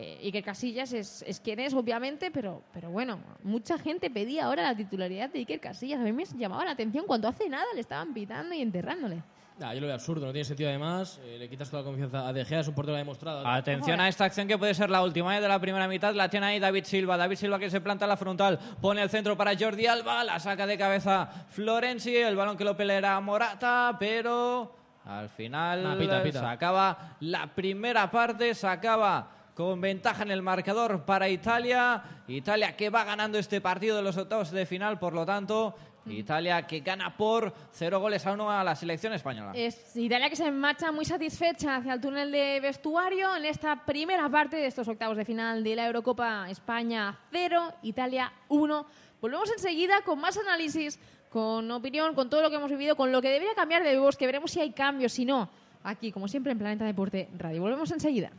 [0.00, 4.44] Eh, y que Casillas es, es quien es, obviamente, pero, pero bueno, mucha gente pedía
[4.44, 5.98] ahora la titularidad de Iker Casillas.
[6.00, 9.22] A mí me llamaba la atención cuando hace nada le estaban pitando y enterrándole.
[9.58, 11.18] Nah, yo lo veo absurdo, no tiene sentido además.
[11.24, 13.44] eh, le quitas toda la confianza a De Gea, es un portero demostrado.
[13.44, 16.14] Atención a esta acción que puede ser la última eh, de la primera mitad.
[16.14, 17.16] La tiene ahí David Silva.
[17.16, 18.56] David Silva que se planta en la frontal.
[18.80, 20.22] Pone el centro para Jordi Alba.
[20.22, 22.14] La saca de cabeza Florenzi.
[22.14, 23.96] El balón que lo pelea Morata.
[23.98, 24.76] Pero
[25.06, 26.38] al final Ah, pita, pita.
[26.38, 28.54] se acaba la primera parte.
[28.54, 29.28] Se acaba
[29.58, 32.00] con ventaja en el marcador para Italia.
[32.28, 35.00] Italia que va ganando este partido de los octavos de final.
[35.00, 35.74] Por lo tanto,
[36.06, 39.50] Italia que gana por cero goles a uno a la selección española.
[39.56, 44.28] Es Italia que se marcha muy satisfecha hacia el túnel de vestuario en esta primera
[44.28, 46.48] parte de estos octavos de final de la Eurocopa.
[46.48, 48.86] España 0, Italia 1.
[49.20, 51.00] Volvemos enseguida con más análisis,
[51.30, 54.26] con opinión, con todo lo que hemos vivido, con lo que debería cambiar de que
[54.26, 55.50] veremos si hay cambios, si no.
[55.82, 57.60] Aquí, como siempre, en Planeta Deporte Radio.
[57.60, 58.30] Volvemos enseguida.